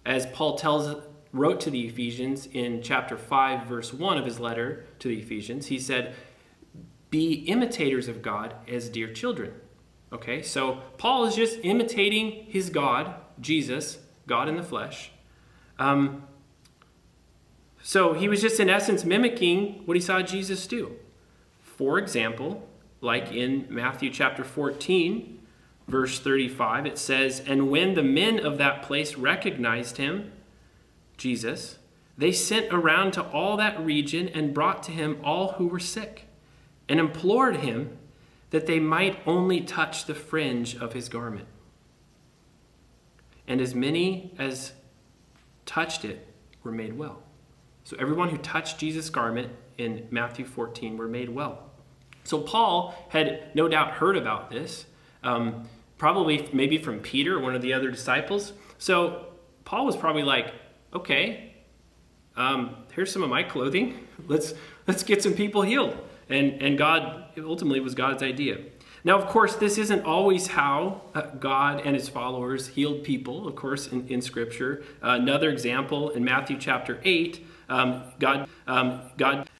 [0.04, 1.02] as Paul tells
[1.34, 5.66] wrote to the Ephesians in chapter 5 verse 1 of his letter to the Ephesians.
[5.66, 6.14] He said,
[7.14, 9.52] be imitators of God as dear children.
[10.12, 15.12] Okay, so Paul is just imitating his God, Jesus, God in the flesh,
[15.78, 16.24] um,
[17.80, 20.96] So he was just, in essence, mimicking what he saw Jesus do.
[21.62, 22.68] For example,
[23.00, 25.38] like in Matthew chapter 14,
[25.86, 30.32] verse 35, it says, And when the men of that place recognized him,
[31.16, 31.78] Jesus,
[32.16, 36.26] they sent around to all that region and brought to him all who were sick,
[36.88, 37.96] and implored him
[38.50, 41.46] that they might only touch the fringe of his garment.
[43.48, 44.72] And as many as
[45.66, 46.26] touched it
[46.62, 47.22] were made well.
[47.84, 51.70] So everyone who touched Jesus' garment in Matthew 14 were made well.
[52.22, 54.86] So Paul had no doubt heard about this,
[55.22, 58.52] um, probably maybe from Peter, one of the other disciples.
[58.78, 59.26] So
[59.64, 60.54] Paul was probably like,
[60.94, 61.54] okay,
[62.36, 64.06] um, here's some of my clothing.
[64.26, 64.54] Let's
[64.86, 65.96] let's get some people healed.
[66.28, 68.58] And and God ultimately was God's idea.
[69.06, 73.54] Now, of course, this isn't always how uh, God and his followers healed people, of
[73.54, 74.82] course, in, in Scripture.
[75.02, 79.50] Uh, another example in Matthew chapter 8, um, God, um, God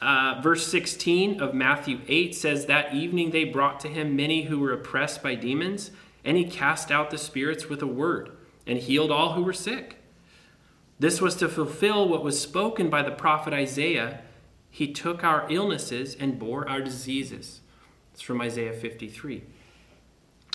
[0.00, 4.60] uh, verse 16 of Matthew 8 says, That evening they brought to him many who
[4.60, 5.90] were oppressed by demons,
[6.24, 8.30] and he cast out the spirits with a word
[8.70, 9.96] and healed all who were sick.
[11.00, 14.20] This was to fulfill what was spoken by the prophet Isaiah.
[14.70, 17.62] He took our illnesses and bore our diseases.
[18.12, 19.42] It's from Isaiah 53.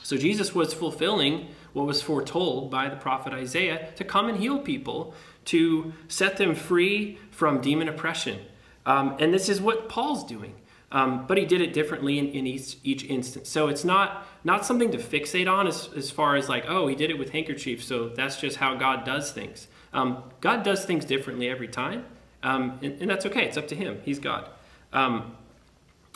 [0.02, 4.60] So Jesus was fulfilling what was foretold by the prophet Isaiah to come and heal
[4.60, 5.14] people,
[5.46, 8.40] to set them free from demon oppression.
[8.86, 10.56] Um, and this is what Paul's doing.
[10.92, 13.50] Um, but he did it differently in, in each, each instance.
[13.50, 16.96] So it's not, not something to fixate on as, as far as like, oh, he
[16.96, 19.68] did it with handkerchiefs, so that's just how God does things.
[19.94, 22.06] Um, God does things differently every time,
[22.44, 23.46] um, and, and, that's okay.
[23.46, 24.02] It's up to him.
[24.04, 24.50] He's God.
[24.94, 25.36] Um,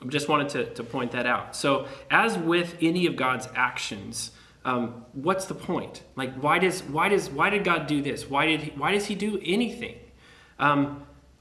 [0.02, 1.56] I just wanted to, to point that out.
[1.56, 4.32] So, as with any of God's actions,
[4.66, 6.04] um, what's the point?
[6.16, 8.30] Like, why does why does why did God do this?
[8.30, 9.96] Why did he, why does He do anything?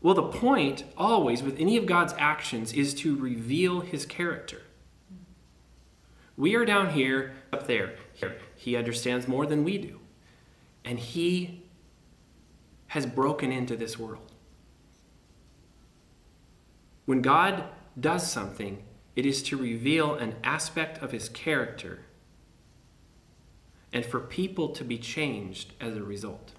[0.01, 4.63] Well, the point always with any of God's actions is to reveal His character.
[6.37, 7.97] We are down here, up there.
[8.15, 10.01] Here, He understands more than we do,
[10.85, 11.65] and He
[12.89, 14.33] has broken into this world.
[17.07, 17.65] When God
[17.99, 18.83] does something,
[19.17, 22.01] it is to reveal an aspect of his character
[23.93, 26.53] and for people to be changed as a result.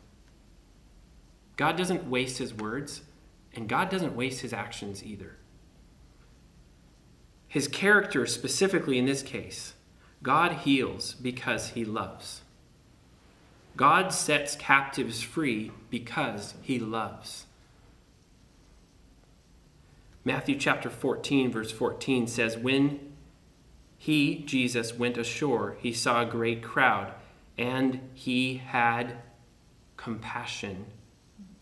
[1.55, 3.03] God doesn't waste his words,
[3.55, 5.37] and God doesn't waste his actions either.
[7.47, 9.73] His character, specifically in this case,
[10.21, 12.41] God heals because he loves.
[13.75, 17.45] God sets captives free because he loves.
[20.23, 22.99] Matthew chapter 14, verse 14 says, When
[23.97, 27.13] he, Jesus, went ashore, he saw a great crowd,
[27.57, 29.17] and he had
[29.97, 30.85] compassion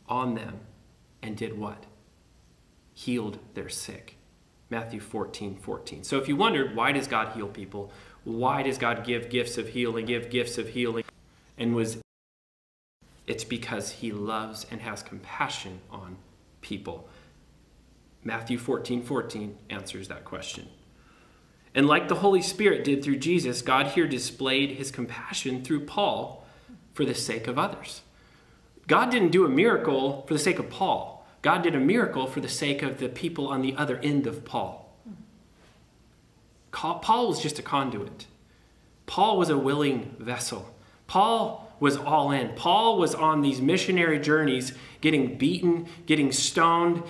[0.10, 0.60] on them
[1.28, 1.86] and did what?
[2.94, 4.18] Healed their sick.
[4.70, 6.04] Matthew 14, 14.
[6.04, 7.92] So if you wondered, why does God heal people?
[8.24, 11.04] Why does God give gifts of healing, give gifts of healing?
[11.58, 11.98] And was
[13.28, 16.18] it's because he loves and has compassion on
[16.62, 17.10] people.
[18.24, 20.68] Matthew 14 14 answers that question.
[21.76, 26.46] And like the Holy Spirit did through Jesus, God here displayed his compassion through Paul
[26.94, 28.02] for the sake of others.
[28.88, 31.17] God didn't do a miracle for the sake of Paul.
[31.48, 34.44] God did a miracle for the sake of the people on the other end of
[34.44, 34.94] Paul.
[36.74, 38.28] Paul was just a conduit.
[39.06, 40.76] Paul was a willing vessel.
[41.08, 42.54] Paul was all in.
[42.56, 47.02] Paul was on these missionary journeys, getting beaten, getting stoned,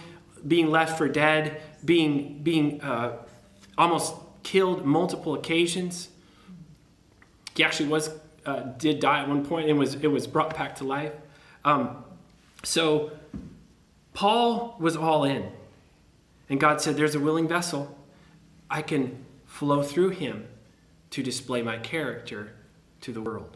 [0.48, 3.18] being left for dead, being, being uh,
[3.76, 4.14] almost
[4.44, 6.10] killed multiple occasions.
[7.56, 8.12] He actually was
[8.46, 11.14] uh, did die at one point and was it was brought back to life.
[11.66, 12.04] Um,
[12.64, 13.12] so
[14.18, 15.51] Paul was all in,
[16.49, 17.95] and God said, "There's a willing vessel.
[18.68, 20.47] I can flow through him
[21.11, 22.55] to display my character
[23.01, 23.55] to the world."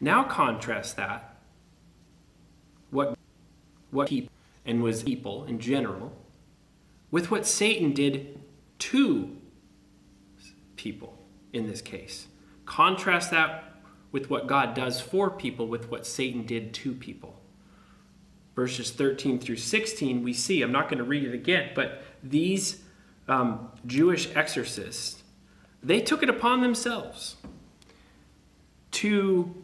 [0.00, 1.42] Now contrast that
[2.88, 3.18] what
[3.90, 4.32] what people
[4.64, 6.16] and was people in general,
[7.10, 8.40] with what Satan did
[8.78, 9.36] to
[10.76, 11.18] people
[11.52, 12.28] in this case.
[12.64, 13.74] Contrast that
[14.10, 17.31] with what God does for people with what Satan did to people.
[18.54, 22.82] Verses 13 through 16, we see, I'm not going to read it again, but these
[23.28, 25.22] um, Jewish exorcists,
[25.82, 27.36] they took it upon themselves
[28.92, 29.54] to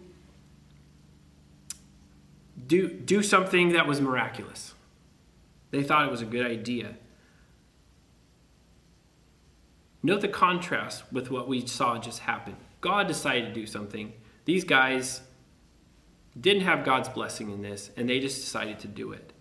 [2.66, 4.74] do, do something that was miraculous.
[5.70, 6.95] They thought it was a good idea.
[10.03, 12.57] Note the contrast with what we saw just happen.
[12.80, 14.12] God decided to do something.
[14.45, 15.20] These guys
[16.39, 19.33] didn't have God's blessing in this, and they just decided to do it.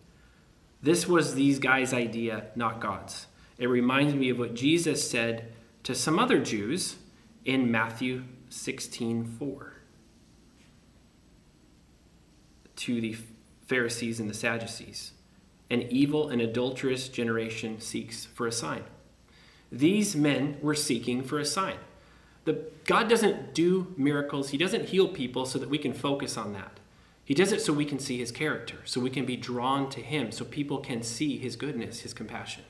[0.82, 3.28] This was these guys' idea, not God's.
[3.58, 5.52] It reminds me of what Jesus said
[5.84, 6.98] to some other Jews
[7.46, 9.74] in Matthew 16 4.
[12.76, 13.18] To the
[13.66, 15.14] Pharisees and the Sadducees,
[15.70, 18.84] an evil and adulterous generation seeks for a sign.
[19.72, 21.78] These men were seeking for a sign.
[22.48, 26.54] The, God doesn't do miracles, He doesn't heal people so that we can focus on
[26.54, 26.80] that.
[27.26, 30.00] He does it so we can see His character, so we can be drawn to
[30.00, 32.64] Him, so people can see His goodness, His compassion.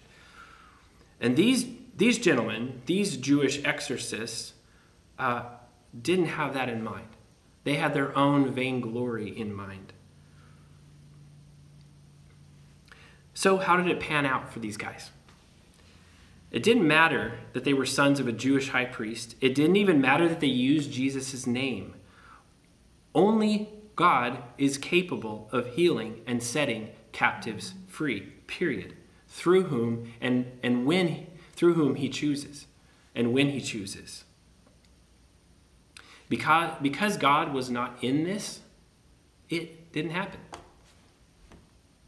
[1.21, 4.53] And these, these gentlemen, these Jewish exorcists,
[5.19, 5.43] uh,
[6.01, 7.09] didn't have that in mind.
[7.63, 9.93] They had their own vainglory in mind.
[13.36, 15.11] So, how did it pan out for these guys?
[16.51, 19.35] It didn't matter that they were sons of a Jewish high priest.
[19.41, 21.95] It didn't even matter that they used Jesus' name.
[23.13, 28.95] Only God is capable of healing and setting captives free, period.
[29.27, 32.67] Through whom and, and when through whom he chooses
[33.15, 34.23] and when he chooses.
[36.29, 38.59] Because, because God was not in this,
[39.49, 40.39] it didn't happen.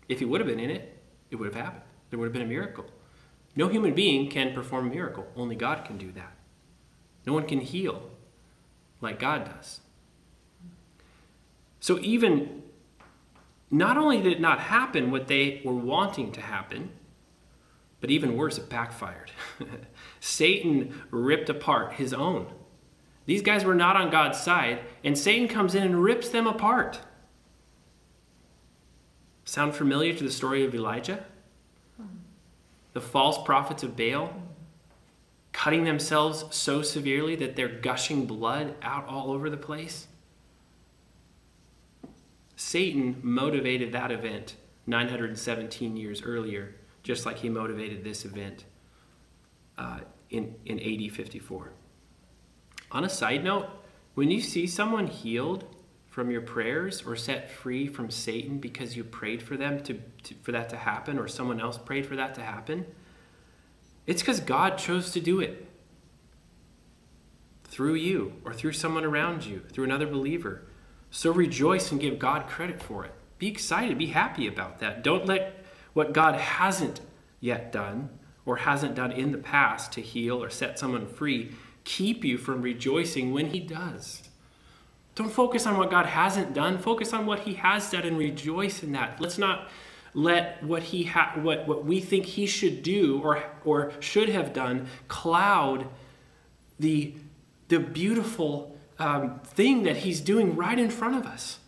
[0.07, 0.97] If he would have been in it,
[1.31, 1.83] it would have happened.
[2.09, 2.85] There would have been a miracle.
[3.60, 5.28] No human being can perform a miracle.
[5.36, 6.32] Only God can do that.
[7.28, 8.10] No one can heal
[9.01, 9.82] like God does.
[11.82, 12.64] So, even
[13.70, 16.91] not only did it not happen what they were wanting to happen,
[17.99, 19.32] but even worse, it backfired.
[20.22, 22.47] Satan ripped apart his own.
[23.26, 27.01] These guys were not on God's side, and Satan comes in and rips them apart.
[29.43, 31.26] Sound familiar to the story of Elijah?
[32.93, 34.33] The false prophets of Baal
[35.51, 40.07] cutting themselves so severely that they're gushing blood out all over the place?
[42.55, 44.55] Satan motivated that event
[44.87, 48.65] 917 years earlier, just like he motivated this event
[49.77, 51.71] uh, in, in AD 54.
[52.91, 53.67] On a side note,
[54.15, 55.63] when you see someone healed
[56.10, 60.34] from your prayers or set free from Satan because you prayed for them to, to
[60.41, 62.86] for that to happen or someone else prayed for that to happen,
[64.07, 65.68] it's because God chose to do it
[67.66, 70.64] through you or through someone around you, through another believer.
[71.12, 73.14] So rejoice and give God credit for it.
[73.38, 75.03] Be excited, be happy about that.
[75.03, 77.01] Don't let what God hasn't
[77.39, 78.10] yet done
[78.45, 81.51] or hasn't done in the past to heal or set someone free
[81.89, 84.28] keep you from rejoicing when He does.
[85.20, 86.78] Don't focus on what God hasn't done.
[86.78, 89.20] Focus on what He has done and rejoice in that.
[89.20, 89.67] Let's not
[90.13, 94.53] let what he ha- what, what we think he should do or, or should have
[94.53, 95.88] done cloud
[96.80, 97.13] the,
[97.67, 101.59] the beautiful um, thing that he's doing right in front of us.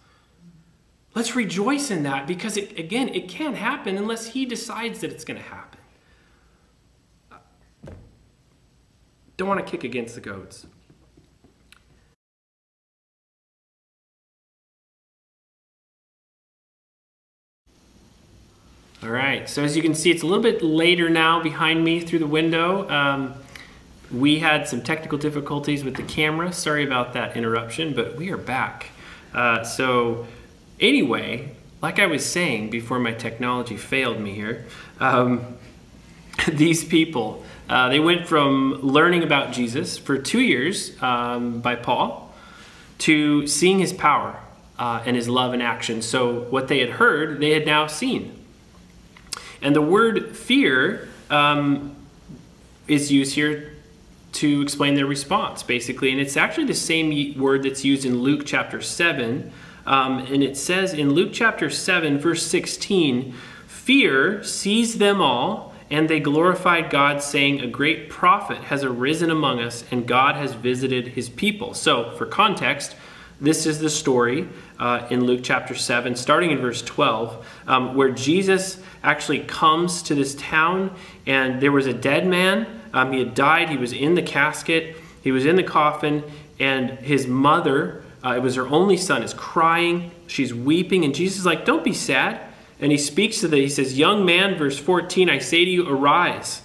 [1.14, 5.26] Let's rejoice in that because, it, again, it can't happen unless he decides that it's
[5.26, 5.80] going to happen.
[9.36, 10.68] Don't want to kick against the goats.
[19.04, 22.02] All right, so as you can see, it's a little bit later now behind me
[22.02, 22.88] through the window.
[22.88, 23.34] Um,
[24.12, 26.54] we had some technical difficulties with the camera.
[26.54, 28.90] Sorry about that interruption, but we are back.
[29.34, 30.28] Uh, so,
[30.80, 31.50] anyway,
[31.82, 34.68] like I was saying before my technology failed me here,
[35.00, 35.58] um,
[36.48, 42.32] these people, uh, they went from learning about Jesus for two years um, by Paul
[43.00, 44.40] to seeing his power
[44.78, 46.04] uh, and his love in action.
[46.04, 48.38] So, what they had heard, they had now seen.
[49.62, 51.96] And the word fear um,
[52.88, 53.76] is used here
[54.34, 56.12] to explain their response, basically.
[56.12, 59.52] And it's actually the same word that's used in Luke chapter 7.
[59.86, 63.34] Um, and it says in Luke chapter 7, verse 16,
[63.68, 69.60] Fear seized them all, and they glorified God, saying, A great prophet has arisen among
[69.60, 71.74] us, and God has visited his people.
[71.74, 72.96] So, for context,
[73.42, 74.48] this is the story
[74.80, 80.16] uh, in Luke chapter 7, starting in verse 12, um, where Jesus actually comes to
[80.16, 84.16] this town, and there was a dead man um, he had died, he was in
[84.16, 86.24] the casket, he was in the coffin,
[86.60, 90.12] and his mother, uh, it was her only son, is crying.
[90.28, 92.42] She's weeping, and Jesus is like, Don't be sad.
[92.80, 95.88] And he speaks to the, he says, Young man, verse 14, I say to you,
[95.88, 96.62] arise.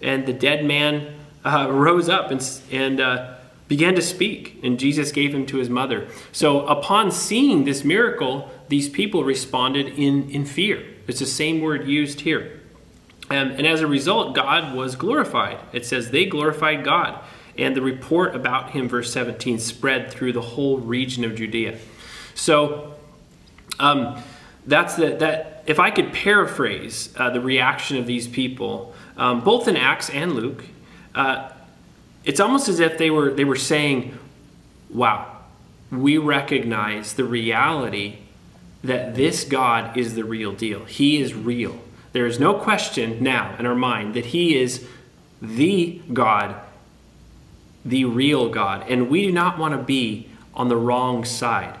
[0.00, 1.14] And the dead man
[1.44, 3.35] uh, rose up and, and uh,
[3.68, 6.06] began to speak, and Jesus gave him to his mother.
[6.32, 10.84] So upon seeing this miracle, these people responded in, in fear.
[11.06, 12.60] It's the same word used here.
[13.30, 15.58] Um, and as a result, God was glorified.
[15.72, 17.18] It says they glorified God.
[17.58, 21.78] And the report about him, verse 17, spread through the whole region of Judea.
[22.34, 22.94] So
[23.78, 24.22] Um,
[24.66, 25.64] that's the, that.
[25.66, 30.32] If I could paraphrase uh, the reaction of these people, um, both in Acts and
[30.32, 30.64] Luke,
[31.14, 31.50] uh,
[32.26, 34.18] it's almost as if they were they were saying,
[34.90, 35.38] "Wow,
[35.90, 38.18] we recognize the reality
[38.84, 40.84] that this God is the real deal.
[40.84, 41.78] He is real.
[42.12, 44.86] There is no question now in our mind that He is
[45.40, 46.56] the God,
[47.84, 51.78] the real God, and we do not want to be on the wrong side.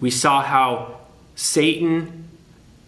[0.00, 0.98] We saw how
[1.34, 2.28] Satan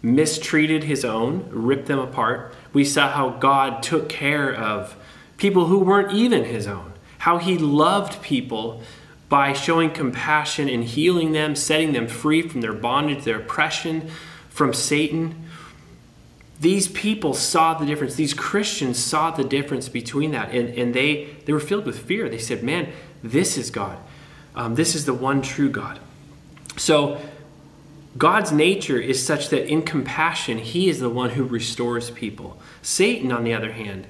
[0.01, 2.53] mistreated his own, ripped them apart.
[2.73, 4.95] We saw how God took care of
[5.41, 8.79] people who weren't even his own, how he loved people
[9.27, 14.07] by showing compassion and healing them, setting them free from their bondage, their oppression
[14.49, 15.47] from Satan.
[16.59, 18.13] These people saw the difference.
[18.13, 22.29] These Christians saw the difference between that, and, and they, they were filled with fear.
[22.29, 23.97] They said, Man, this is God.
[24.53, 25.99] Um, this is the one true God.
[26.77, 27.19] So,
[28.15, 32.59] God's nature is such that in compassion, He is the one who restores people.
[32.83, 34.05] Satan, on the other hand,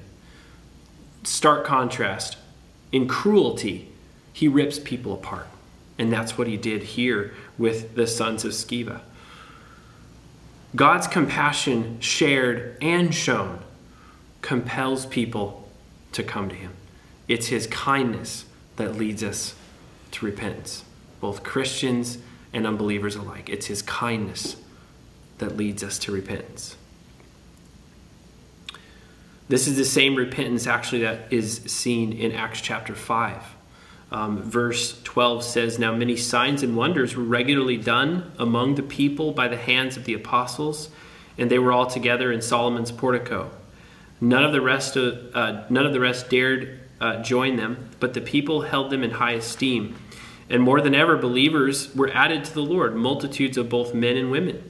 [1.24, 2.38] stark contrast,
[2.92, 3.90] in cruelty,
[4.34, 5.48] he rips people apart.
[5.98, 9.02] And that's what he did here with the sons of Sceva.
[10.76, 13.60] God's compassion, shared and shown,
[14.42, 15.70] compels people
[16.14, 16.74] to come to him.
[17.28, 18.46] It's his kindness
[18.78, 19.54] that leads us
[20.12, 20.84] to repentance,
[21.20, 22.18] both Christians
[22.54, 23.50] and unbelievers alike.
[23.50, 24.56] It's his kindness
[25.38, 26.76] that leads us to repentance.
[29.52, 33.44] This is the same repentance, actually, that is seen in Acts chapter 5.
[34.10, 39.34] Um, verse 12 says, Now many signs and wonders were regularly done among the people
[39.34, 40.90] by the hands of the apostles,
[41.38, 43.52] and they were all together in Solomon's portico.
[44.22, 48.14] None of the rest, uh, uh, none of the rest dared uh, join them, but
[48.14, 49.98] the people held them in high esteem.
[50.50, 54.32] And more than ever, believers were added to the Lord, multitudes of both men and
[54.32, 54.64] women,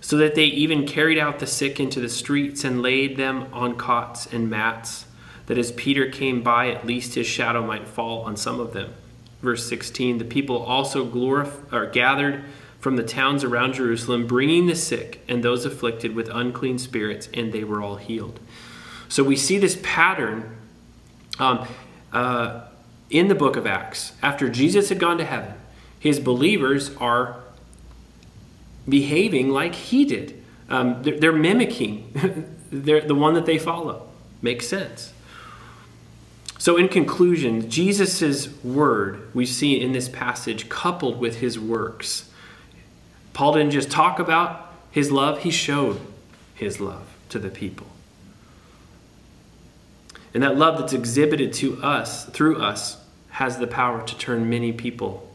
[0.00, 3.76] so that they even carried out the sick into the streets and laid them on
[3.76, 5.06] cots and mats
[5.46, 8.94] that as Peter came by, at least his shadow might fall on some of them.
[9.42, 12.44] Verse 16 The people also glorif- or gathered
[12.78, 17.52] from the towns around Jerusalem, bringing the sick and those afflicted with unclean spirits, and
[17.52, 18.40] they were all healed.
[19.08, 20.56] So we see this pattern
[21.38, 21.66] um,
[22.12, 22.62] uh,
[23.10, 24.12] in the book of Acts.
[24.22, 25.54] After Jesus had gone to heaven,
[25.98, 27.39] his believers are
[28.90, 30.42] behaving like he did.
[30.68, 34.08] Um, they're, they're, mimicking they're the one that they follow.
[34.42, 35.12] Makes sense.
[36.58, 42.30] So, in conclusion, Jesus' word we see in this passage coupled with his works.
[43.32, 46.00] Paul didn't just talk about his love, he showed
[46.54, 47.86] his love to the people.
[50.34, 54.72] And that love that's exhibited to us, through us, has the power to turn many
[54.72, 55.29] people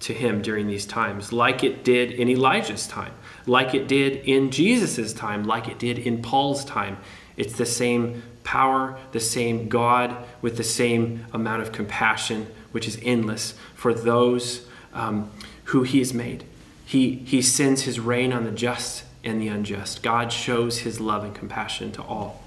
[0.00, 3.12] to him during these times, like it did in Elijah's time,
[3.46, 6.98] like it did in Jesus' time, like it did in Paul's time.
[7.36, 12.98] It's the same power, the same God with the same amount of compassion, which is
[13.02, 15.30] endless for those um,
[15.64, 16.44] who He has made.
[16.84, 20.02] He, he sends His rain on the just and the unjust.
[20.02, 22.42] God shows His love and compassion to all.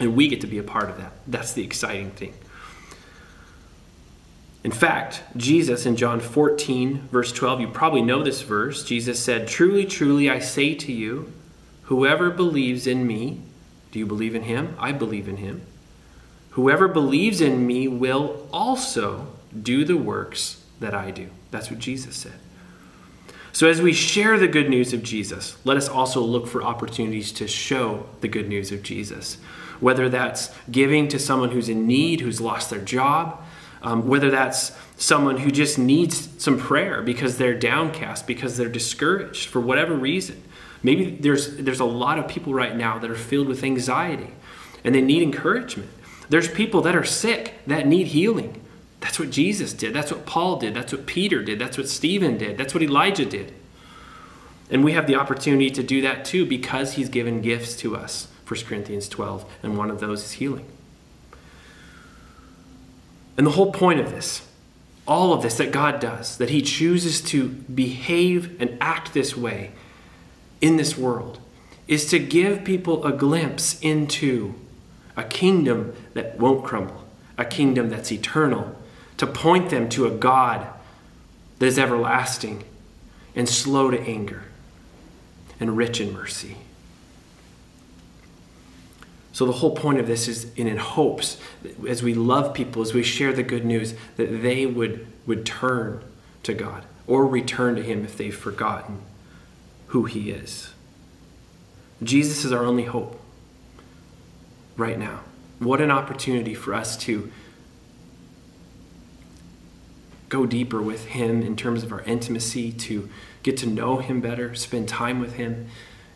[0.00, 1.12] And we get to be a part of that.
[1.26, 2.34] That's the exciting thing.
[4.64, 8.82] In fact, Jesus in John 14, verse 12, you probably know this verse.
[8.82, 11.30] Jesus said, Truly, truly, I say to you,
[11.82, 13.42] whoever believes in me,
[13.92, 14.74] do you believe in him?
[14.78, 15.66] I believe in him.
[16.50, 19.26] Whoever believes in me will also
[19.62, 21.28] do the works that I do.
[21.50, 22.32] That's what Jesus said.
[23.52, 27.30] So, as we share the good news of Jesus, let us also look for opportunities
[27.32, 29.36] to show the good news of Jesus.
[29.78, 33.44] Whether that's giving to someone who's in need, who's lost their job,
[33.84, 39.48] um, whether that's someone who just needs some prayer because they're downcast, because they're discouraged
[39.48, 40.42] for whatever reason.
[40.82, 44.30] Maybe there's, there's a lot of people right now that are filled with anxiety
[44.82, 45.90] and they need encouragement.
[46.30, 48.62] There's people that are sick that need healing.
[49.00, 49.92] That's what Jesus did.
[49.92, 50.74] That's what Paul did.
[50.74, 51.58] That's what Peter did.
[51.58, 52.56] That's what Stephen did.
[52.56, 53.52] That's what Elijah did.
[54.70, 58.28] And we have the opportunity to do that too because he's given gifts to us.
[58.48, 60.66] 1 Corinthians 12, and one of those is healing.
[63.36, 64.46] And the whole point of this,
[65.06, 69.72] all of this that God does, that he chooses to behave and act this way,
[70.60, 71.38] in this world
[71.86, 74.54] is to give people a glimpse into
[75.14, 77.04] a kingdom that won't crumble,
[77.36, 78.74] a kingdom that's eternal,
[79.18, 80.66] to point them to a God
[81.58, 82.64] that is everlasting
[83.36, 84.44] and slow to anger
[85.60, 86.56] and rich in mercy.
[89.34, 91.38] So, the whole point of this is in, in hopes,
[91.88, 96.04] as we love people, as we share the good news, that they would, would turn
[96.44, 99.02] to God or return to Him if they've forgotten
[99.88, 100.72] who He is.
[102.00, 103.20] Jesus is our only hope
[104.76, 105.22] right now.
[105.58, 107.32] What an opportunity for us to
[110.28, 113.10] go deeper with Him in terms of our intimacy, to
[113.42, 115.66] get to know Him better, spend time with Him.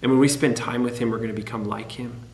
[0.03, 2.28] And when we spend time with Him, we're going to become like Him,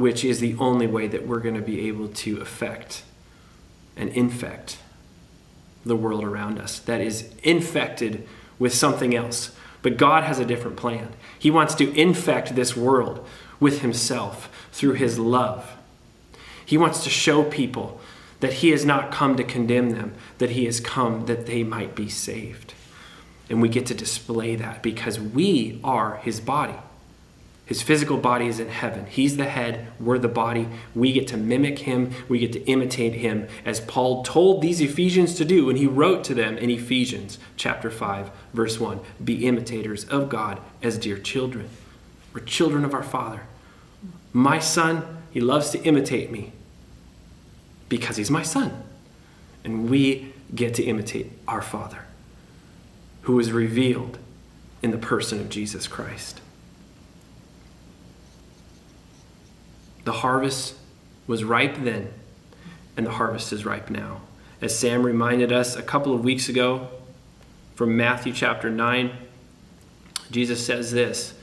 [0.00, 3.02] which is the only way that we're going to be able to affect
[3.98, 4.78] and infect
[5.84, 8.26] the world around us that is infected
[8.58, 9.54] with something else.
[9.82, 11.10] But God has a different plan.
[11.38, 13.26] He wants to infect this world
[13.60, 15.76] with Himself through His love.
[16.64, 18.00] He wants to show people
[18.40, 21.94] that He has not come to condemn them, that He has come that they might
[21.94, 22.72] be saved.
[23.50, 26.78] And we get to display that because we are His body.
[27.70, 29.06] His physical body is in heaven.
[29.06, 30.66] He's the head, we're the body.
[30.92, 35.36] We get to mimic him, we get to imitate him, as Paul told these Ephesians
[35.36, 40.04] to do when he wrote to them in Ephesians chapter 5, verse 1 Be imitators
[40.06, 41.68] of God as dear children.
[42.34, 43.42] We're children of our Father.
[44.32, 46.50] My son, he loves to imitate me
[47.88, 48.82] because he's my son.
[49.62, 52.04] And we get to imitate our Father,
[53.22, 54.18] who is revealed
[54.82, 56.40] in the person of Jesus Christ.
[60.10, 60.74] The harvest
[61.28, 62.12] was ripe then,
[62.96, 64.22] and the harvest is ripe now.
[64.60, 66.88] As Sam reminded us a couple of weeks ago
[67.76, 69.12] from Matthew chapter 9,
[70.32, 71.34] Jesus says this.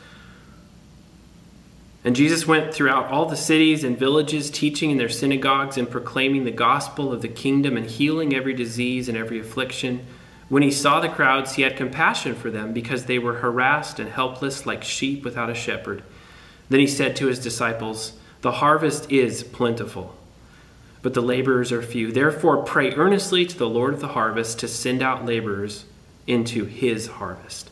[2.04, 6.44] And Jesus went throughout all the cities and villages, teaching in their synagogues and proclaiming
[6.44, 10.06] the gospel of the kingdom and healing every disease and every affliction.
[10.50, 14.10] When he saw the crowds, he had compassion for them because they were harassed and
[14.10, 16.04] helpless like sheep without a shepherd.
[16.68, 18.12] Then he said to his disciples,
[18.42, 20.16] the harvest is plentiful,
[21.02, 22.12] but the laborers are few.
[22.12, 25.86] Therefore, pray earnestly to the Lord of the harvest to send out laborers
[26.28, 27.72] into his harvest.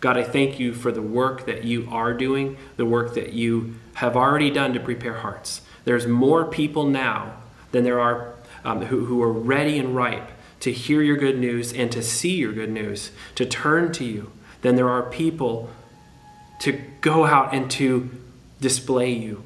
[0.00, 3.76] God, I thank you for the work that you are doing, the work that you
[3.94, 5.62] have already done to prepare hearts.
[5.84, 7.36] There's more people now
[7.70, 8.34] than there are
[8.64, 12.36] um, who, who are ready and ripe to hear your good news and to see
[12.36, 14.30] your good news, to turn to you,
[14.62, 15.70] than there are people
[16.60, 18.10] to go out and to
[18.60, 19.42] display you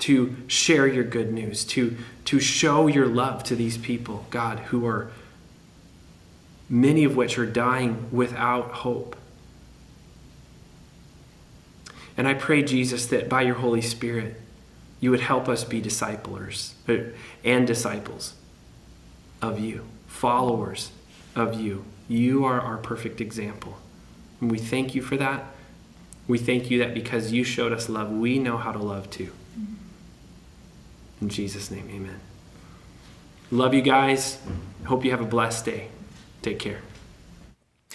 [0.00, 4.86] to share your good news, to, to show your love to these people, God, who
[4.86, 5.10] are
[6.68, 9.16] many of which are dying without hope.
[12.16, 14.40] And I pray, Jesus, that by your Holy Spirit,
[15.00, 16.96] you would help us be disciplers uh,
[17.44, 18.34] and disciples
[19.42, 20.90] of you, followers
[21.34, 21.84] of you.
[22.08, 23.76] You are our perfect example.
[24.40, 25.44] And we thank you for that.
[26.26, 29.30] We thank you that because you showed us love, we know how to love too.
[31.24, 32.20] In Jesus' name, amen.
[33.50, 34.38] Love you guys.
[34.84, 35.88] Hope you have a blessed day.
[36.42, 36.82] Take care.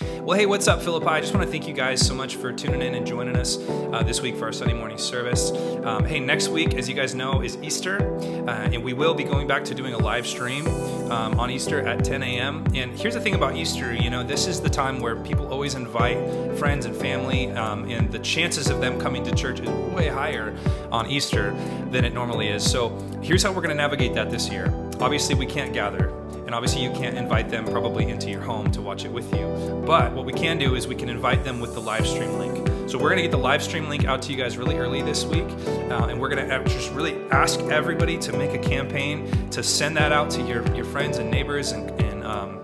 [0.01, 1.07] Well, hey, what's up, Philippi?
[1.07, 3.57] I just want to thank you guys so much for tuning in and joining us
[3.67, 5.51] uh, this week for our Sunday morning service.
[5.83, 9.23] Um, hey, next week, as you guys know, is Easter, uh, and we will be
[9.23, 10.67] going back to doing a live stream
[11.11, 12.63] um, on Easter at 10 a.m.
[12.73, 15.75] And here's the thing about Easter you know, this is the time where people always
[15.75, 20.07] invite friends and family, um, and the chances of them coming to church is way
[20.07, 20.55] higher
[20.91, 21.51] on Easter
[21.91, 22.63] than it normally is.
[22.69, 22.89] So
[23.21, 24.73] here's how we're going to navigate that this year.
[24.99, 26.18] Obviously, we can't gather
[26.49, 29.83] and obviously, you can't invite them probably into your home to watch it with you.
[29.85, 32.67] But what we can do is we can invite them with the live stream link.
[32.89, 35.25] So we're to get the live stream link out to you guys really early this
[35.25, 35.45] week.
[35.45, 40.11] Uh, and we're to just really ask everybody to make a campaign to send that
[40.11, 42.58] out to your, your friends and neighbors and, and um,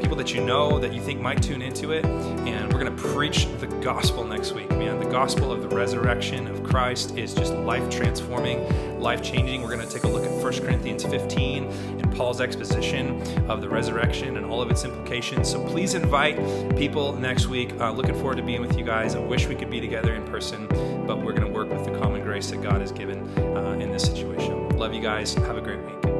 [0.00, 2.04] people that you know that you think might tune into it.
[2.04, 4.98] And we're going to preach the gospel next week, man.
[4.98, 9.62] The gospel of the resurrection of Christ is just life transforming, life changing.
[9.62, 13.20] We're going to take a look at 1 Corinthians 15 and Paul's exposition
[13.50, 15.50] of the resurrection and all of its implications.
[15.50, 16.36] So please invite
[16.76, 17.72] people next week.
[17.80, 19.14] Uh, looking forward to being with you guys.
[19.14, 20.66] I wish we could be together in person,
[21.06, 23.26] but we're going to work with the common grace that God has given
[23.56, 24.68] uh, in this situation.
[24.70, 25.34] Love you guys.
[25.34, 26.19] Have a great week.